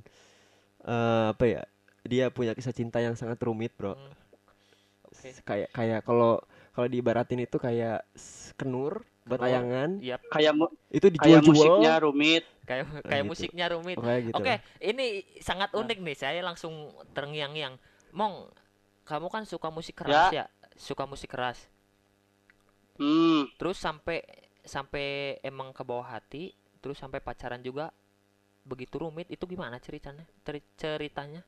eh, 0.80 1.26
apa 1.30 1.44
ya? 1.44 1.62
Dia 2.04 2.28
punya 2.28 2.52
kisah 2.52 2.70
cinta 2.70 3.00
yang 3.00 3.12
sangat 3.14 3.40
rumit, 3.40 3.72
Bro. 3.74 3.96
Hmm. 3.96 4.12
Oke. 5.06 5.28
Kayak 5.42 5.68
kayak 5.72 6.00
kalau 6.02 6.36
kalau 6.70 6.86
diibaratin 6.86 7.40
itu 7.40 7.56
kayak 7.56 8.04
kenur 8.54 9.02
buat 9.24 9.40
Kenur. 9.40 9.48
ayangan 9.48 9.90
Iya, 9.98 10.16
kayak 10.20 10.52
mu- 10.52 10.74
itu 10.90 11.06
kayak 11.08 11.16
dijual-jual. 11.40 11.48
musiknya 11.48 11.92
rumit 11.98 12.44
kayak 12.64 12.84
kayak 13.02 13.22
gitu. 13.22 13.30
musiknya 13.30 13.66
rumit. 13.68 13.96
Oh, 13.96 14.04
kayak 14.04 14.20
gitu. 14.22 14.36
Oke, 14.36 14.54
ini 14.80 15.06
sangat 15.38 15.70
unik 15.72 15.98
nih. 15.98 16.16
Saya 16.18 16.40
langsung 16.40 16.72
terngiang-ngiang. 17.12 17.74
Mong, 18.12 18.52
kamu 19.02 19.26
kan 19.28 19.42
suka 19.44 19.68
musik 19.68 19.96
keras 19.96 20.28
ya? 20.28 20.44
Suka 20.74 21.04
musik 21.04 21.30
keras. 21.30 21.56
hmm 22.96 23.54
Terus 23.56 23.76
sampai 23.76 24.20
sampai 24.60 25.06
emang 25.40 25.70
ke 25.70 25.82
bawah 25.82 26.04
hati, 26.06 26.52
terus 26.78 26.96
sampai 26.96 27.20
pacaran 27.20 27.60
juga 27.60 27.90
begitu 28.62 28.96
rumit. 28.98 29.28
Itu 29.28 29.44
gimana 29.44 29.76
ceritanya? 29.78 30.24
Ceri- 30.42 30.64
ceritanya? 30.74 31.40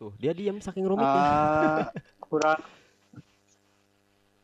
Tuh, 0.00 0.16
dia 0.16 0.32
diam 0.32 0.56
saking 0.56 0.82
rumitnya. 0.82 1.12
ah, 1.12 1.84
kurang 2.18 2.56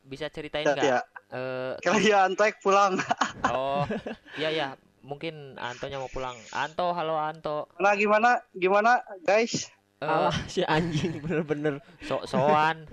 Bisa 0.03 0.29
ceritain 0.29 0.63
nggak? 0.63 0.85
ya 0.85 1.01
Eh, 1.27 1.73
kalian 1.81 2.31
antek 2.31 2.61
pulang 2.61 2.95
oh, 3.49 3.83
iya 4.39 4.47
ya. 4.49 4.67
Mungkin 5.01 5.55
Antonya 5.57 5.97
mau 5.97 6.07
pulang. 6.07 6.35
Anto, 6.51 6.91
halo 6.91 7.15
Anto. 7.15 7.67
nah 7.75 7.91
gimana 7.93 8.37
gimana 8.53 8.95
guys 9.21 9.67
Eh, 9.97 10.05
Alah, 10.05 10.35
si 10.45 10.61
anjing 10.63 11.17
bener-bener. 11.25 11.81
so 11.99 12.21
soan. 12.23 12.85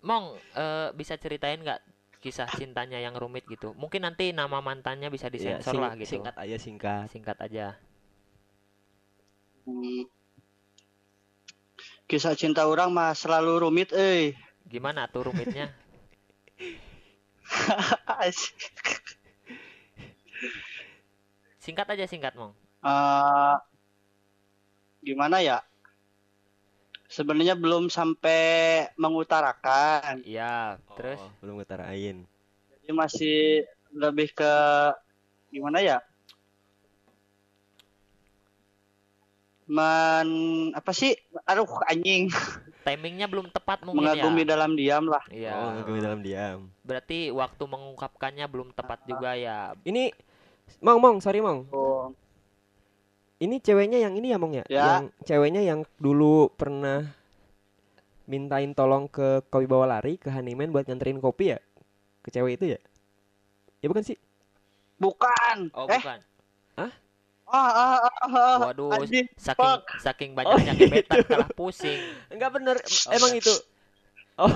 Mong, 0.00 0.24
eh, 0.56 0.88
bisa 0.92 1.14
ceritain 1.14 1.60
nggak 1.60 1.84
kisah 2.18 2.48
cintanya 2.50 2.96
yang 2.96 3.12
rumit 3.12 3.44
gitu? 3.44 3.70
Mungkin 3.74 4.02
nanti 4.02 4.32
nama 4.32 4.58
mantannya 4.58 5.12
bisa 5.12 5.28
Ya, 5.28 5.32
disensor 5.60 5.70
sing- 5.70 5.84
lah 5.84 5.92
gitu. 5.94 6.10
Singkat 6.16 6.34
aja 6.34 6.56
singkat. 6.56 7.06
Singkat 7.06 7.36
aja. 7.38 7.66
Hmm. 9.62 10.08
Kisah 12.14 12.38
cinta 12.38 12.62
orang 12.70 12.94
mah 12.94 13.10
selalu 13.10 13.66
rumit 13.66 13.90
eh 13.90 14.38
Gimana 14.70 15.10
tuh 15.10 15.26
rumitnya? 15.34 15.66
Singkat 21.58 21.90
aja 21.90 22.06
singkat, 22.06 22.38
Mong. 22.38 22.54
Eh, 22.84 23.56
gimana 25.04 25.42
ya 25.42 25.58
sebenarnya 27.10 27.58
belum 27.58 27.92
sampai 27.92 28.40
mengutarakan 28.96 30.24
Iya, 30.24 30.80
terus 30.96 31.20
Oh, 31.20 31.30
belum 31.44 31.60
ngutarain. 31.60 32.24
jadi 32.80 32.90
masih 32.92 33.68
lebih 33.92 34.32
ke 34.32 34.54
gimana 35.52 35.84
ya 35.84 35.98
men 39.64 40.28
apa 40.76 40.92
sih 40.92 41.16
aduh 41.48 41.68
anjing 41.88 42.28
timingnya 42.84 43.24
belum 43.24 43.48
tepat 43.48 43.80
mungkin 43.80 44.04
mengagumi 44.04 44.44
ya. 44.44 44.48
dalam 44.52 44.70
diam 44.76 45.04
lah 45.08 45.24
Iya. 45.32 45.52
Oh, 45.56 45.68
ngagumi 45.80 46.00
dalam 46.04 46.20
diam. 46.20 46.58
Berarti 46.84 47.32
waktu 47.32 47.64
mengungkapkannya 47.64 48.44
belum 48.44 48.76
tepat 48.76 49.02
juga 49.08 49.32
ya. 49.34 49.72
Ini 49.88 50.12
Mong, 50.84 51.00
Mong, 51.00 51.16
sorry 51.24 51.40
Mong. 51.40 51.68
Oh, 51.72 52.12
Ini 53.40 53.60
ceweknya 53.60 54.00
yang 54.00 54.16
ini 54.16 54.32
ya 54.32 54.38
Mong 54.40 54.52
ya? 54.52 54.64
Ya. 54.68 54.84
Yang 54.84 55.04
ceweknya 55.24 55.64
yang 55.64 55.80
dulu 55.96 56.52
pernah 56.52 57.08
mintain 58.24 58.72
tolong 58.72 59.08
ke 59.08 59.44
Kopi 59.48 59.64
Bawa 59.68 59.96
Lari 59.96 60.16
ke 60.16 60.32
Hanimen 60.32 60.72
buat 60.72 60.84
nganterin 60.88 61.20
kopi 61.20 61.56
ya? 61.56 61.60
Ke 62.24 62.32
cewek 62.32 62.60
itu 62.60 62.76
ya? 62.76 62.80
Ya 63.80 63.88
bukan 63.88 64.04
sih? 64.04 64.20
bukan 64.94 65.68
Oh, 65.74 65.90
eh 65.90 66.00
bukan. 66.00 66.20
Ah, 67.48 67.70
ah, 67.70 67.98
ah, 68.00 68.28
ah, 68.28 68.60
Waduh, 68.62 68.94
anjing, 68.94 69.26
saking 69.36 69.74
fuck. 69.74 69.82
saking 69.98 70.30
banyaknya 70.38 70.72
gebetan 70.78 71.22
kalah 71.26 71.50
pusing. 71.50 72.02
Enggak 72.32 72.50
bener, 72.56 72.76
emang 73.10 73.32
itu. 73.34 73.54
Oh, 74.38 74.50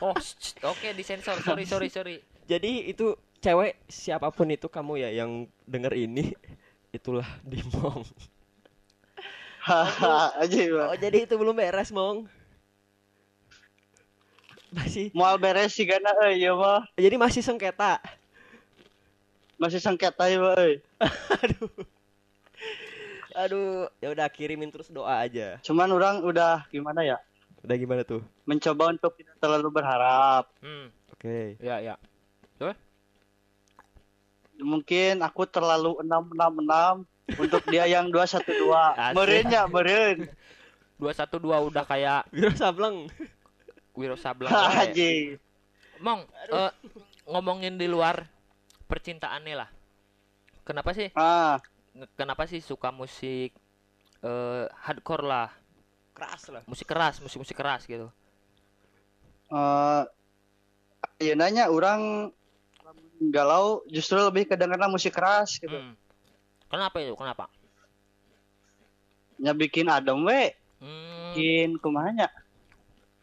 Oh, 0.00 0.16
shh, 0.20 0.56
oke 0.64 0.88
disensor. 0.96 1.40
Sorry, 1.40 1.64
sorry, 1.72 1.88
sorry. 1.88 2.16
jadi 2.44 2.88
itu 2.92 3.16
cewek 3.40 3.76
siapa 3.88 4.28
pun 4.32 4.48
itu 4.52 4.66
kamu 4.68 4.92
ya 5.04 5.10
yang 5.24 5.30
denger 5.64 5.92
ini 5.96 6.32
itulah 6.92 7.26
di 7.44 7.60
Mong. 7.72 8.04
hahaha 9.64 10.30
anjing 10.42 10.70
Oh, 10.76 10.94
jadi 10.96 11.24
itu 11.26 11.34
belum 11.40 11.56
beres, 11.56 11.90
Mong. 11.90 12.28
Masih 14.74 15.14
mual 15.16 15.36
beres 15.42 15.70
sih 15.76 15.86
karena 15.90 16.10
eh 16.26 16.34
ya 16.42 16.50
mah 16.58 16.82
jadi 16.98 17.14
masih 17.24 17.42
sengketa. 17.46 18.02
masih 19.62 19.80
sengketa 19.82 20.24
ya. 20.30 20.40
Aduh. 21.42 21.70
Aduh, 23.34 23.90
ya 23.98 24.08
udah 24.08 24.26
kirimin 24.28 24.70
terus 24.70 24.88
doa 24.88 25.18
aja. 25.18 25.58
cuman 25.60 25.90
orang 25.90 26.22
udah 26.22 26.64
gimana 26.68 27.02
ya 27.02 27.18
Udah 27.60 27.74
gimana 27.74 28.02
tuh? 28.02 28.22
mencoba 28.44 28.90
untuk 28.90 29.14
tidak 29.14 29.34
terlalu 29.38 29.68
berharap 29.70 30.46
Hmm, 30.58 30.92
Oke. 31.10 31.58
ya 31.58 31.80
ya. 31.80 31.94
mungkin 34.54 35.18
aku 35.20 35.44
terlalu 35.44 35.98
enam 36.00 36.30
enam 36.30 36.52
enam 36.58 36.94
untuk 37.34 37.60
dia 37.66 37.84
yang 37.84 38.06
dua 38.06 38.22
satu 38.24 38.54
dua 38.54 38.94
Asik. 39.10 39.14
meren 39.14 39.46
ya 39.50 39.62
meren 39.66 40.18
212 40.94 41.42
udah 41.68 41.84
kayak 41.84 42.22
Biro 42.30 42.54
Sableng. 42.54 43.10
Wiro 43.92 44.14
Sableng. 44.14 44.46
wae. 44.54 44.78
anjing 44.80 45.26
Mong, 45.98 46.22
eh, 46.48 46.70
ngomongin 47.24 47.74
di 47.74 47.86
luar 47.86 48.30
percintaannya 48.84 49.54
lah. 49.56 49.70
Kenapa 50.62 50.90
sih? 50.92 51.10
ah 51.14 51.58
Kenapa 52.18 52.50
sih 52.50 52.58
suka 52.58 52.90
musik 52.90 53.54
eh 54.24 54.64
hardcore 54.82 55.22
lah, 55.22 55.48
Keras 56.14 56.42
lah. 56.50 56.62
musik 56.66 56.86
keras, 56.86 57.18
musik-musik 57.20 57.54
keras 57.54 57.84
gitu. 57.84 58.08
eh 59.54 60.02
ya 61.20 61.34
nanya 61.36 61.68
orang 61.68 62.32
galau 63.30 63.84
justru 63.86 64.18
lebih 64.18 64.48
kedengaran 64.48 64.90
musik 64.90 65.14
keras 65.14 65.60
gitu 65.60 65.76
Hmm. 65.76 65.94
Kenapa 66.66 66.98
itu? 66.98 67.14
Kenapa? 67.14 67.46
nya 69.34 69.50
bikin 69.52 69.90
adem 69.90 70.22
we 70.24 70.54
Hmm, 70.78 71.34
bikin 71.34 71.78
kumanya 71.78 72.30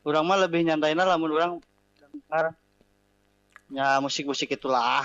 orang 0.03 0.23
mah 0.27 0.37
lebih 0.39 0.63
nyantaina 0.63 1.07
lamun 1.07 1.31
orang 1.31 1.51
dengar 2.11 2.55
ya 3.71 3.95
musik-musik 4.03 4.51
itulah 4.51 5.03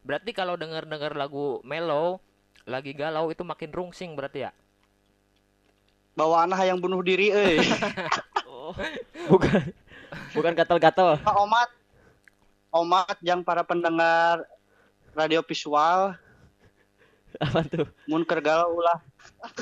berarti 0.00 0.32
kalau 0.32 0.56
denger-denger 0.56 1.12
lagu 1.12 1.60
mellow, 1.60 2.20
lagi 2.66 2.92
galau 2.92 3.30
itu 3.30 3.40
makin 3.40 3.70
rungsing 3.70 4.12
berarti 4.12 4.44
ya? 4.44 4.52
bawaan 6.16 6.48
yang 6.58 6.80
bunuh 6.80 7.00
diri 7.00 7.28
eh 7.30 7.60
Oh. 8.66 8.74
Bukan. 9.30 9.62
Bukan 10.34 10.52
gatal-gatal. 10.58 11.22
Pak 11.22 11.36
Omat 11.38 11.70
Omat 12.74 13.16
yang 13.22 13.46
para 13.46 13.62
pendengar 13.62 14.42
radio 15.14 15.38
visual 15.38 16.18
Apa 17.38 17.62
tuh? 17.62 17.86
mun 18.10 18.26
keur 18.26 18.42
galau 18.42 18.74
ulah 18.74 18.98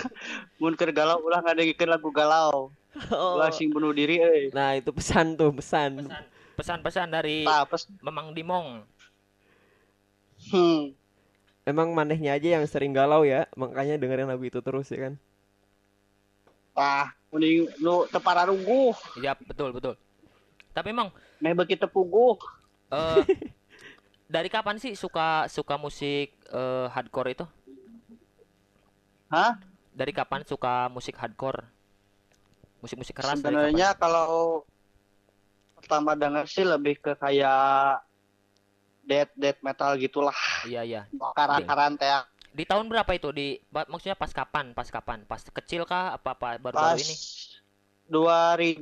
mun 0.62 0.72
keur 0.72 0.88
galau 0.88 1.20
ulah 1.20 1.44
ngadengikeun 1.44 1.90
lagu 1.90 2.08
galau 2.08 2.72
Oh. 3.10 3.34
ulah 3.36 3.50
sing 3.50 3.68
bunuh 3.68 3.90
diri 3.90 4.22
euy 4.22 4.54
Nah, 4.54 4.78
itu 4.78 4.88
pesan 4.88 5.34
tuh, 5.34 5.50
pesan. 5.52 5.98
Pesan 6.00 6.22
pesan-pesan 6.54 7.06
dari 7.10 7.42
tah 7.42 7.66
pes 7.66 7.90
Memang 8.00 8.30
Dimong. 8.32 8.86
hmm. 10.54 10.94
Emang 11.64 11.96
manehnya 11.96 12.36
aja 12.36 12.60
yang 12.60 12.64
sering 12.68 12.92
galau 12.92 13.24
ya, 13.24 13.48
makanya 13.56 13.96
dengerin 13.96 14.28
lagu 14.28 14.44
itu 14.44 14.60
terus 14.60 14.92
ya 14.92 15.08
kan. 15.08 15.14
tah 16.74 17.06
mending 17.30 17.70
nu 17.78 18.02
teu 18.10 18.18
pararungguh 18.18 18.98
Iya, 19.22 19.38
betul, 19.38 19.70
betul. 19.70 19.94
Tapi 20.74 20.90
emang 20.90 21.14
meh 21.38 21.54
beuki 21.54 21.78
teu 21.78 21.86
puguh 21.86 22.34
eh 22.90 23.22
dari 24.34 24.50
kapan 24.50 24.76
sih 24.82 24.98
suka 24.98 25.46
suka 25.46 25.78
musik 25.78 26.34
eh, 26.50 26.86
hardcore 26.90 27.30
itu? 27.38 27.46
Hah? 29.30 29.54
Dari 29.94 30.10
kapan 30.10 30.42
suka 30.42 30.90
musik 30.90 31.14
hardcore? 31.14 31.62
Musik-musik 32.82 33.14
keras 33.16 33.38
dari 33.38 33.54
sebenarnya 33.54 33.94
kalau 33.96 34.66
pertama 35.78 36.18
denger 36.18 36.44
sih 36.50 36.66
lebih 36.66 36.98
ke 36.98 37.14
kayak 37.14 38.02
death 39.04 39.32
death 39.34 39.60
metal 39.60 39.96
gitulah? 39.96 40.36
Iya, 40.64 40.82
iya. 40.82 41.02
karan-karan 41.32 41.94
teh 41.94 42.10
Di 42.54 42.62
tahun 42.62 42.86
berapa 42.86 43.10
itu? 43.10 43.28
Di 43.30 43.58
maksudnya 43.68 44.14
pas 44.14 44.30
kapan? 44.30 44.72
Pas 44.72 44.86
kapan? 44.86 45.24
Pas 45.24 45.40
kecil 45.42 45.84
kah 45.84 46.14
apa 46.14 46.32
apa 46.32 46.38
pas 46.54 46.58
baru-baru 46.60 47.00
ini? 47.00 47.16
2000 48.06 48.78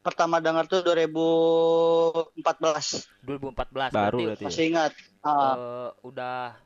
pertama 0.00 0.40
denger 0.40 0.64
tuh 0.64 0.80
2014 0.80 3.04
2014 3.20 3.92
Baru 3.92 4.16
berarti 4.16 4.24
berarti. 4.24 4.44
masih 4.48 4.64
ingat 4.66 4.92
Ah, 5.20 5.52
eh, 5.52 5.88
udah 6.00 6.56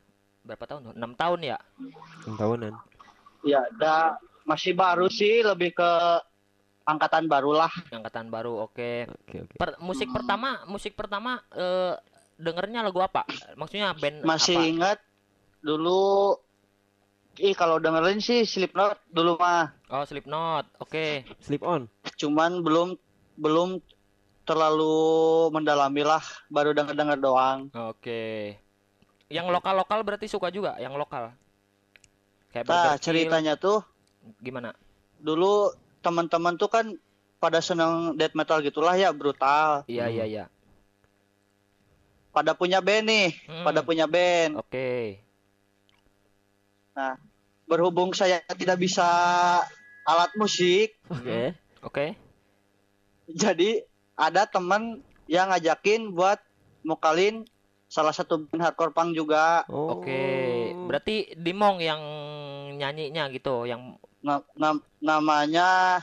berapa 0.41 0.63
tahun? 0.63 0.81
tuh? 0.87 0.93
6 0.95 1.11
tahun 1.13 1.39
ya? 1.43 1.57
Enam 2.23 2.35
tahunan. 2.39 2.73
ya 3.43 3.61
dah 3.75 4.15
masih 4.41 4.73
baru 4.73 5.05
sih 5.05 5.43
lebih 5.43 5.75
ke 5.75 5.91
angkatan 6.81 7.27
baru 7.27 7.59
lah 7.59 7.71
Angkatan 7.91 8.29
baru. 8.29 8.63
Oke. 8.63 9.05
Oke, 9.05 9.43
oke. 9.43 9.55
Per- 9.59 9.77
musik 9.79 10.07
pertama, 10.07 10.63
musik 10.65 10.95
pertama 10.95 11.43
eh 11.51 11.93
dengernya 12.35 12.83
lagu 12.83 12.99
apa? 12.99 13.23
Maksudnya 13.55 13.91
band 13.93 14.23
masih 14.23 14.55
apa? 14.55 14.67
ingat 14.67 14.97
dulu 15.59 16.35
ih 17.35 17.51
kalau 17.51 17.77
dengerin 17.77 18.19
sih 18.19 18.43
Slipknot 18.43 18.99
dulu 19.09 19.35
mah 19.35 19.73
Oh, 19.87 20.03
Slipknot. 20.03 20.65
Oke. 20.77 21.23
Sleep 21.39 21.61
on. 21.61 21.87
cuman 22.15 22.61
belum 22.61 22.95
belum 23.35 23.81
terlalu 24.45 24.95
mendalami 25.49 26.01
lah 26.01 26.21
baru 26.47 26.71
denger 26.71 26.95
denger 26.95 27.17
doang 27.19 27.67
Oke. 27.73 28.55
Yang 29.25 29.49
lokal-lokal 29.49 30.05
berarti 30.05 30.29
suka 30.29 30.53
juga, 30.53 30.77
yang 30.77 30.93
lokal. 30.93 31.33
Kayak 32.53 32.69
nah 32.69 32.93
ceritanya 32.95 33.57
tuh 33.57 33.81
gimana? 34.39 34.71
dulu 35.15 35.73
teman-teman 35.99 36.53
tuh 36.55 36.69
kan 36.69 36.85
pada 37.35 37.57
seneng 37.57 38.13
death 38.15 38.37
metal 38.37 38.61
gitulah 38.61 38.93
ya 38.93 39.09
brutal 39.09 39.81
Iya, 39.89 40.05
Hmm. 40.07 40.13
iya, 40.13 40.25
iya. 40.25 40.45
Pada 42.35 42.51
punya 42.51 42.83
band 42.83 43.07
nih 43.07 43.27
Hmm. 43.47 43.63
pada 43.63 43.79
punya 43.79 44.03
band 44.05 44.59
Oke. 44.59 45.23
berhubung 47.65 48.11
saya 48.11 48.43
tidak 48.51 48.77
bisa 48.77 49.07
alat 50.03 50.31
musik 50.35 50.99
Oke. 51.07 51.55
Oke. 51.81 52.05
jadi 53.25 53.81
ada 54.13 54.45
teman 54.45 54.99
yang 55.25 55.49
ngajakin 55.49 56.11
buat 56.11 56.37
mukalin 56.81 57.47
salah 57.87 58.11
satu 58.11 58.43
band 58.43 58.61
hardcore 58.61 58.91
punk 58.91 59.15
juga 59.15 59.63
Oh. 59.65 59.97
Oke. 59.97 60.21
Berarti 60.85 61.33
Dimong 61.33 61.79
yang 61.79 62.01
nyanyinya 62.75 63.31
gitu, 63.31 63.63
yang 63.63 63.97
Na- 64.19 64.41
nam- 64.53 64.81
namanya 64.99 66.01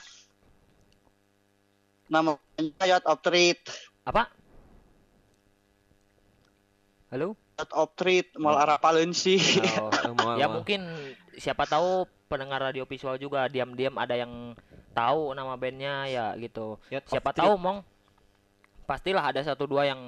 namanya 2.07 2.39
Yacht 2.81 3.03
of 3.05 3.19
Treat 3.21 3.59
apa? 4.03 4.31
Halo? 7.13 7.37
Yacht 7.61 7.73
of 7.77 7.93
Treat 7.93 8.33
mal 8.41 8.57
arapaleun 8.57 9.13
sih 9.13 9.37
Oh. 9.77 9.93
Oh, 9.93 10.33
Ya 10.41 10.49
mungkin 10.49 10.81
siapa 11.37 11.69
tahu 11.69 12.09
pendengar 12.27 12.65
radio 12.65 12.89
visual 12.89 13.21
juga 13.21 13.45
diam-diam 13.53 13.93
ada 14.01 14.17
yang 14.17 14.57
tahu 14.97 15.37
nama 15.37 15.53
bandnya 15.61 16.09
ya 16.09 16.27
gitu. 16.41 16.81
Of 16.81 17.13
Siapa 17.13 17.37
Treat. 17.37 17.45
tahu 17.45 17.61
mong 17.61 17.79
pastilah 18.89 19.29
ada 19.29 19.45
satu 19.45 19.69
dua 19.69 19.93
yang 19.93 20.01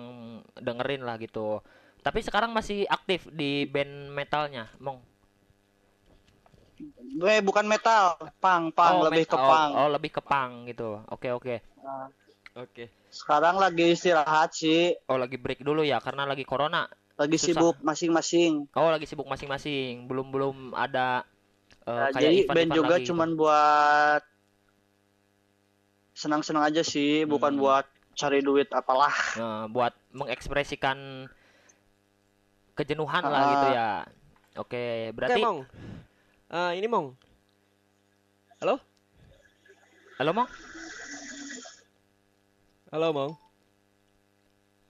dengerin 0.57 1.05
lah 1.05 1.21
gitu. 1.21 1.61
Tapi 2.01 2.25
sekarang 2.25 2.57
masih 2.57 2.89
aktif 2.89 3.29
di 3.29 3.69
band 3.69 4.13
metalnya, 4.13 4.73
mong. 4.81 5.01
eh 7.25 7.41
bukan 7.41 7.65
metal 7.65 8.19
punk 8.43 8.75
punk 8.75 8.93
Oh, 8.93 9.05
lebih 9.09 9.25
met- 9.25 9.31
ke 9.31 9.39
oh, 9.39 9.47
punk 9.47 9.71
Oh, 9.73 9.89
lebih 9.89 10.11
ke 10.11 10.21
punk 10.25 10.53
gitu. 10.69 11.01
Oke, 11.09 11.29
oke. 11.33 11.55
Nah, 11.81 12.09
Oke. 12.55 12.89
Sekarang 13.15 13.55
lagi 13.57 13.95
istirahat 13.95 14.51
sih 14.51 14.99
Oh, 15.07 15.15
lagi 15.15 15.39
break 15.39 15.63
dulu 15.63 15.87
ya 15.87 16.03
karena 16.03 16.27
lagi 16.27 16.43
corona. 16.43 16.91
lagi 17.15 17.39
Susah. 17.39 17.55
sibuk 17.55 17.77
masing-masing 17.79 18.67
Oh, 18.75 18.91
lagi 18.91 19.07
sibuk 19.07 19.31
masing-masing. 19.31 20.11
Belum 20.11 20.27
belum 20.29 20.57
ada 20.75 21.23
eh, 21.87 21.95
Nah, 21.95 22.11
kayak 22.11 22.19
jadi 22.19 22.37
event-event 22.43 22.59
band 22.59 22.71
juga 22.75 22.95
lagi 22.99 23.07
cuman 23.07 23.31
buat 23.39 24.23
senang-senang 26.13 26.65
aja 26.65 26.83
sih 26.83 27.23
bukan 27.23 27.55
Hmm. 27.55 27.61
buat 27.61 27.87
cari 28.15 28.39
duit 28.41 28.67
apalah 28.71 29.15
Nah, 29.35 29.67
buat 29.67 29.95
mengekspresikan 30.11 31.31
kejenuhan 32.75 33.23
lah 33.23 33.39
Ah. 33.39 33.51
gitu 33.53 33.67
ya. 33.69 33.91
Oke, 34.55 34.75
Oke, 34.75 34.85
berarti 35.15 35.41
Mong. 35.41 35.59
Eh, 36.49 36.73
ini 36.79 36.87
Mong. 36.87 37.07
Halo? 38.59 38.79
Halo, 40.17 40.31
Mong? 40.33 40.49
Halo, 42.95 43.11
Mong. 43.11 43.35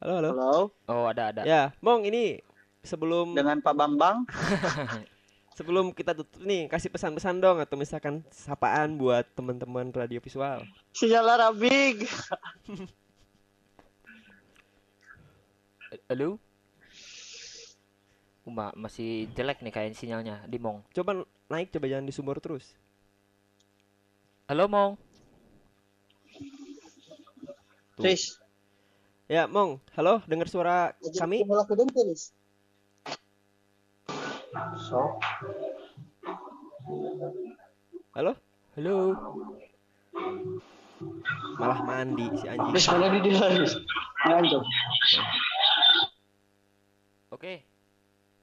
Halo, 0.04 0.12
halo. 0.20 0.30
halo 0.36 0.68
Oh, 0.92 1.08
ada 1.08 1.32
ada. 1.32 1.40
Ya, 1.48 1.72
Mong 1.80 2.04
ini 2.04 2.36
sebelum 2.84 3.32
dengan 3.32 3.64
Pak 3.64 3.72
Bambang 3.72 4.28
sebelum 5.56 5.88
kita 5.88 6.12
tutup 6.12 6.44
nih 6.44 6.68
kasih 6.68 6.92
pesan-pesan 6.92 7.40
dong 7.40 7.64
atau 7.64 7.80
misalkan 7.80 8.20
sapaan 8.28 9.00
buat 9.00 9.24
teman-teman 9.32 9.88
radio 9.88 10.20
visual. 10.20 10.68
sinyal 10.92 11.48
Big 11.56 12.04
Halo? 16.12 16.36
Uma, 18.44 18.68
masih 18.76 19.32
jelek 19.32 19.64
nih 19.64 19.72
kayak 19.72 19.96
sinyalnya 19.96 20.44
di 20.44 20.60
Mong. 20.60 20.84
Coba 20.92 21.24
naik 21.48 21.72
coba 21.72 21.88
jangan 21.88 22.04
di 22.04 22.12
sumber 22.12 22.36
terus. 22.36 22.76
Halo, 24.44 24.68
Mong. 24.68 25.03
Tuh. 27.94 28.02
Tris 28.02 28.42
Ya, 29.30 29.46
Mong. 29.48 29.80
Halo, 29.96 30.20
dengar 30.28 30.50
suara 30.50 30.92
kami? 31.16 31.46
so 34.76 35.16
Halo? 38.12 38.36
Halo. 38.74 38.96
Malah 41.56 41.80
mandi 41.86 42.26
si 42.34 42.46
anjing. 42.50 42.74
Tris 42.74 42.86
mana 42.90 43.06
di 43.14 43.18
dia 43.22 43.46
Tris 43.46 43.74
ngantuk 44.26 44.62
Oke. 47.30 47.62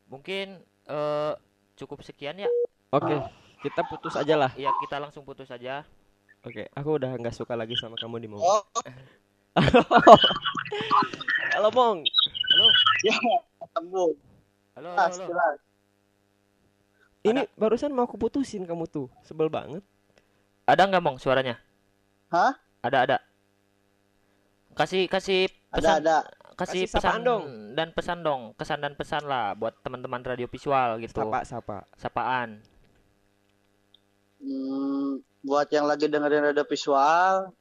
Mungkin 0.08 0.64
eh 0.64 1.34
cukup 1.76 2.08
sekian 2.08 2.40
ya. 2.40 2.48
Oke, 2.96 3.20
kita 3.68 3.84
putus 3.84 4.16
aja 4.16 4.36
lah. 4.40 4.52
Iya, 4.56 4.72
kita 4.80 4.96
langsung 4.96 5.28
putus 5.28 5.52
saja. 5.52 5.84
Oke, 6.42 6.72
aku 6.72 6.98
udah 6.98 7.14
nggak 7.20 7.36
suka 7.36 7.54
lagi 7.54 7.76
sama 7.76 8.00
kamu 8.00 8.18
di 8.24 8.28
Mong. 8.32 8.40
oh 8.40 8.64
Halo, 11.52 11.68
Mong. 11.76 12.00
Halo. 12.08 12.68
ya 13.04 13.16
ketemu 13.60 14.06
Halo, 14.72 14.90
halo, 14.96 14.96
halo. 14.96 15.26
jelas. 15.28 15.58
Ini 17.22 17.42
barusan 17.60 17.92
mau 17.92 18.08
aku 18.08 18.16
putusin 18.16 18.64
kamu 18.64 18.88
tuh. 18.88 19.12
Sebel 19.28 19.52
banget. 19.52 19.84
Ada 20.64 20.88
nggak, 20.88 21.04
Mong, 21.04 21.18
suaranya? 21.20 21.60
Hah? 22.32 22.56
Ada, 22.80 22.98
ada. 23.04 23.18
Kasih 24.72 25.12
kasih 25.12 25.52
ada 25.68 25.76
pesan 25.76 25.96
ada 26.00 26.18
kasih, 26.56 26.88
Kasih 26.88 26.88
sapaan 26.88 27.20
pesan 27.20 27.28
dong. 27.28 27.44
dan 27.76 27.88
pesan 27.92 28.20
dong, 28.24 28.42
kesan 28.56 28.80
dan 28.80 28.94
pesan 28.96 29.28
lah 29.28 29.52
buat 29.52 29.76
teman-teman 29.84 30.24
radio 30.24 30.48
visual 30.48 30.96
gitu. 31.04 31.28
Sapa, 31.28 31.44
sapa. 31.44 31.78
Sapaan. 32.00 32.64
Hmm, 34.40 35.20
buat 35.44 35.68
yang 35.76 35.92
lagi 35.92 36.08
dengerin 36.08 36.56
radio 36.56 36.64
visual 36.64 37.52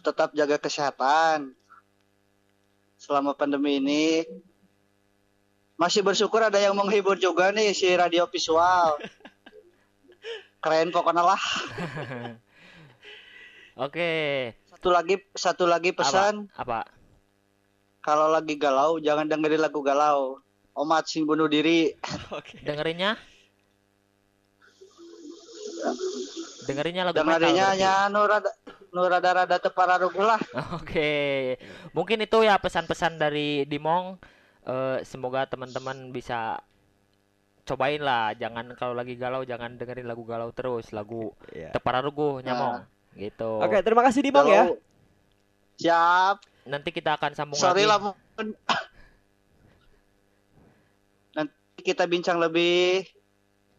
tetap 0.00 0.32
jaga 0.32 0.56
kesehatan 0.56 1.52
selama 2.96 3.32
pandemi 3.32 3.80
ini 3.80 4.24
masih 5.76 6.04
bersyukur 6.04 6.44
ada 6.44 6.60
yang 6.60 6.76
menghibur 6.76 7.16
juga 7.16 7.48
nih 7.52 7.72
si 7.72 7.88
radio 7.96 8.28
visual 8.28 9.00
keren 10.60 10.92
pokoknya 10.92 11.24
lah 11.24 11.40
Oke. 13.80 14.52
satu 14.68 14.92
lagi 14.92 15.16
satu 15.32 15.64
lagi 15.64 15.96
pesan 15.96 16.52
Apa? 16.52 16.84
kalau 18.04 18.28
lagi 18.28 18.60
galau 18.60 19.00
jangan 19.00 19.24
dengerin 19.24 19.64
lagu 19.64 19.80
galau 19.80 20.36
omat 20.76 21.08
sing 21.08 21.24
bunuh 21.24 21.48
diri 21.48 21.96
Oke. 22.36 22.60
Dengerinnya? 22.60 23.16
Dengerinnya 26.68 27.08
lagu 27.08 27.16
metal. 27.24 27.40
dengerinnya 27.40 27.66
berarti. 27.72 27.80
nya 27.80 27.94
nu 28.12 28.20
rada 28.28 28.50
nu 28.90 29.06
rada-rada 29.06 29.56
tepararuh 29.56 30.10
lah 30.16 30.42
Oke. 30.78 31.54
Mungkin 31.90 32.18
itu 32.20 32.42
ya 32.42 32.58
pesan-pesan 32.58 33.16
dari 33.16 33.62
Dimong. 33.64 34.18
Eh, 34.60 34.98
semoga 35.02 35.46
teman-teman 35.46 36.10
bisa 36.10 36.58
cobain 37.62 37.98
lah. 37.98 38.34
Jangan 38.34 38.74
kalau 38.74 38.92
lagi 38.92 39.14
galau 39.14 39.42
jangan 39.42 39.74
dengerin 39.74 40.04
lagu 40.04 40.22
galau 40.24 40.50
terus, 40.50 40.90
lagu 40.90 41.30
Iya. 41.50 41.70
Tepararuguh 41.70 42.42
Nah. 42.42 42.44
nyamong. 42.44 42.76
Gitu. 43.14 43.50
Oke, 43.58 43.78
terima 43.80 44.02
kasih 44.02 44.20
di 44.20 44.30
Mong 44.30 44.46
ya. 44.46 44.64
Kalau- 44.66 44.78
siap 45.76 46.36
Nanti 46.60 46.92
kita 46.92 47.16
akan 47.16 47.32
sambung 47.32 47.56
Sorry 47.56 47.88
lagi. 47.88 48.10
lah. 48.10 48.14
Nanti 51.32 51.54
kita 51.80 52.04
bincang 52.04 52.36
lebih 52.36 53.06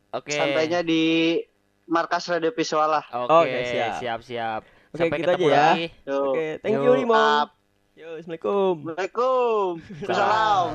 Oke. 0.09 0.33
sampainya 0.33 0.81
di 0.81 1.37
markas 1.85 2.25
radio 2.25 2.51
visual 2.51 2.89
lah. 2.89 3.05
Oke, 3.27 3.47
Oke, 3.47 3.59
siap. 3.69 3.93
siap, 3.99 4.19
siap. 4.23 4.61
Oke, 4.91 4.99
Sampai 4.99 5.17
gitu 5.17 5.31
ketemu 5.31 5.47
aja 5.47 5.55
ya. 5.55 5.63
lagi. 5.71 5.87
Oke, 6.03 6.45
thank 6.59 6.75
Yo. 6.75 6.83
you. 6.83 6.91
Siap. 6.91 7.47
Yo, 7.91 8.09
Assalamualaikum. 8.19 8.73
Assalamualaikum. 8.91 9.69
Salam. 10.03 10.67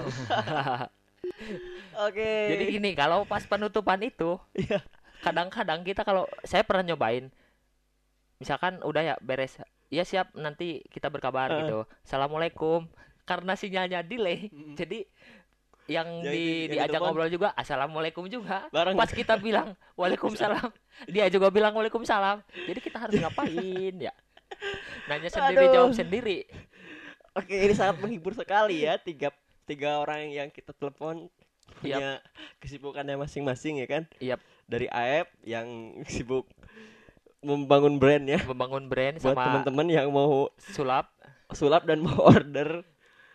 Oke. 2.08 2.32
Jadi 2.48 2.64
gini, 2.70 2.90
kalau 2.92 3.24
pas 3.24 3.44
penutupan 3.44 4.00
itu, 4.00 4.40
Iya. 4.52 4.80
kadang-kadang 5.20 5.84
kita 5.84 6.00
kalau 6.00 6.24
saya 6.44 6.64
pernah 6.64 6.84
nyobain, 6.86 7.28
misalkan 8.36 8.80
udah 8.80 9.02
ya 9.02 9.14
beres, 9.20 9.60
ya 9.88 10.04
siap 10.04 10.32
nanti 10.32 10.80
kita 10.88 11.08
berkabar 11.08 11.52
Heeh. 11.52 11.60
gitu. 11.64 11.78
Assalamualaikum. 12.00 12.88
Karena 13.26 13.52
sinyalnya 13.52 14.00
delay, 14.00 14.48
jadi 14.78 15.02
yang 15.86 16.08
Yang 16.22 16.34
di 16.34 16.44
yang 16.66 16.70
diajak 16.74 17.00
ngobrol 17.00 17.30
juga 17.30 17.48
assalamualaikum 17.54 18.26
juga. 18.26 18.66
Bareng. 18.74 18.98
Pas 18.98 19.10
kita 19.10 19.38
bilang 19.38 19.78
waalaikumsalam, 19.94 20.70
dia 21.14 21.30
juga 21.30 21.50
bilang 21.50 21.72
waalaikumsalam. 21.74 22.42
Jadi 22.42 22.80
kita 22.82 22.98
harus 22.98 23.14
ngapain 23.18 23.94
ya? 23.94 24.14
Nanya 25.06 25.30
sendiri 25.30 25.64
Aduh. 25.70 25.74
jawab 25.74 25.92
sendiri. 25.94 26.46
Oke, 27.36 27.54
ini 27.54 27.74
sangat 27.76 28.00
menghibur 28.00 28.32
sekali 28.34 28.82
ya 28.82 28.98
tiga 28.98 29.30
tiga 29.66 29.98
orang 30.00 30.30
yang 30.30 30.48
kita 30.48 30.72
telepon 30.74 31.28
punya 31.82 32.22
kesibukannya 32.62 33.18
masing-masing 33.20 33.82
ya 33.82 33.86
kan 33.90 34.02
Yap. 34.22 34.40
dari 34.64 34.88
Aep 34.88 35.28
yang 35.44 35.66
sibuk 36.08 36.48
membangun 37.44 38.00
brand 38.00 38.24
ya 38.24 38.40
membangun 38.46 38.88
brand 38.88 39.20
buat 39.20 39.36
sama 39.36 39.44
teman-teman 39.44 39.86
yang 39.90 40.08
mau 40.08 40.48
sulap 40.72 41.12
sulap 41.52 41.84
dan 41.84 42.02
mau 42.02 42.16
order 42.32 42.82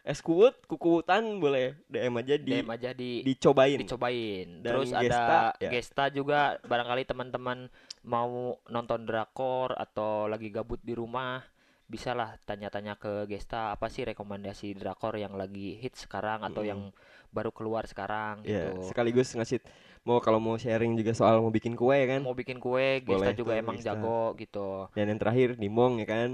es 0.03 0.19
kuut 0.19 0.57
kukutan 0.65 1.21
boleh 1.37 1.77
DM 1.85 2.13
aja 2.17 2.35
di 2.35 2.51
DM 2.55 2.67
aja 2.67 2.89
di 2.91 3.21
dicobain 3.21 3.77
dicobain. 3.77 4.47
Dan 4.59 4.71
Terus 4.73 4.89
Gesta, 4.91 5.13
ada 5.13 5.41
ya. 5.57 5.69
Gesta 5.69 6.05
juga 6.09 6.39
barangkali 6.61 7.03
teman-teman 7.03 7.69
mau 8.01 8.31
nonton 8.65 9.03
drakor 9.03 9.71
atau 9.71 10.25
lagi 10.25 10.49
gabut 10.49 10.79
di 10.79 10.91
rumah 10.91 11.45
bisalah 11.85 12.39
tanya-tanya 12.41 12.95
ke 12.95 13.27
Gesta 13.27 13.69
apa 13.69 13.87
sih 13.87 14.01
rekomendasi 14.03 14.73
drakor 14.73 15.13
yang 15.15 15.35
lagi 15.35 15.77
hit 15.77 15.93
sekarang 15.93 16.41
atau 16.41 16.63
Mm. 16.63 16.67
yang 16.67 16.81
baru 17.29 17.51
keluar 17.51 17.83
sekarang 17.83 18.41
ya 18.41 18.71
gitu. 18.71 18.87
sekaligus 18.87 19.31
ngasih 19.31 19.59
mau 20.01 20.17
kalau 20.17 20.39
mau 20.39 20.55
sharing 20.55 20.95
juga 20.95 21.11
soal 21.11 21.39
mau 21.39 21.47
bikin 21.47 21.75
kue 21.75 21.93
ya 21.93 22.07
kan 22.09 22.21
Mau 22.21 22.33
bikin 22.33 22.57
kue, 22.57 22.99
Gesta 22.99 23.11
Boleh 23.13 23.31
juga 23.33 23.53
tuh, 23.53 23.61
emang 23.61 23.75
Gesta. 23.75 23.87
jago 23.93 24.33
gitu. 24.33 24.87
dan 24.89 25.05
yang 25.05 25.19
terakhir 25.19 25.49
Dimong 25.55 25.99
ya 25.99 26.07
kan 26.09 26.29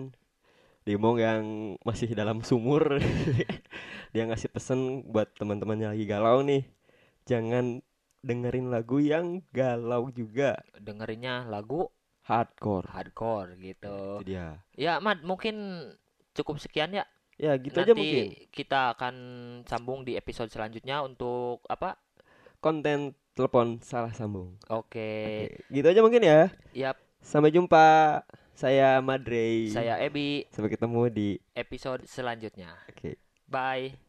Dimong 0.88 1.19
yang 1.19 1.43
masih 1.83 2.07
dalam 2.15 2.39
sumur. 2.47 3.03
Dia 4.15 4.23
ngasih 4.23 4.47
pesen 4.47 5.03
buat 5.03 5.27
teman-teman 5.35 5.75
yang 5.83 5.91
lagi 5.91 6.07
galau 6.07 6.39
nih. 6.47 6.63
Jangan 7.27 7.83
dengerin 8.23 8.71
lagu 8.71 9.03
yang 9.03 9.43
galau 9.51 10.07
juga. 10.15 10.63
Dengerinnya 10.79 11.43
lagu? 11.43 11.91
Hardcore. 12.23 12.88
Hardcore 12.88 13.59
gitu. 13.59 14.23
itu 14.23 14.31
dia. 14.31 14.63
Ya, 14.79 15.03
Mad, 15.03 15.27
mungkin 15.27 15.83
cukup 16.31 16.63
sekian 16.63 16.95
ya. 16.95 17.03
ya 17.35 17.59
gitu 17.59 17.83
Nanti 17.83 17.91
aja 17.91 17.93
mungkin. 17.95 18.25
kita 18.55 18.95
akan 18.95 19.15
sambung 19.67 20.07
di 20.07 20.15
episode 20.15 20.47
selanjutnya 20.47 21.03
untuk 21.03 21.67
apa? 21.67 21.99
konten 22.63 23.11
telepon 23.35 23.83
salah 23.83 24.15
sambung. 24.15 24.55
Oke. 24.71 25.51
Oke, 25.51 25.67
gitu 25.67 25.88
aja 25.88 26.01
mungkin 26.01 26.23
ya. 26.25 26.49
Yap, 26.73 26.97
sampai 27.21 27.51
jumpa 27.53 27.85
saya 28.58 28.97
Madrey 29.05 29.70
saya 29.70 30.01
Ebi 30.01 30.49
sampai 30.49 30.74
ketemu 30.74 31.01
di 31.14 31.30
episode 31.53 32.01
selanjutnya. 32.10 32.74
oke 32.89 33.14
Bye. 33.45 34.07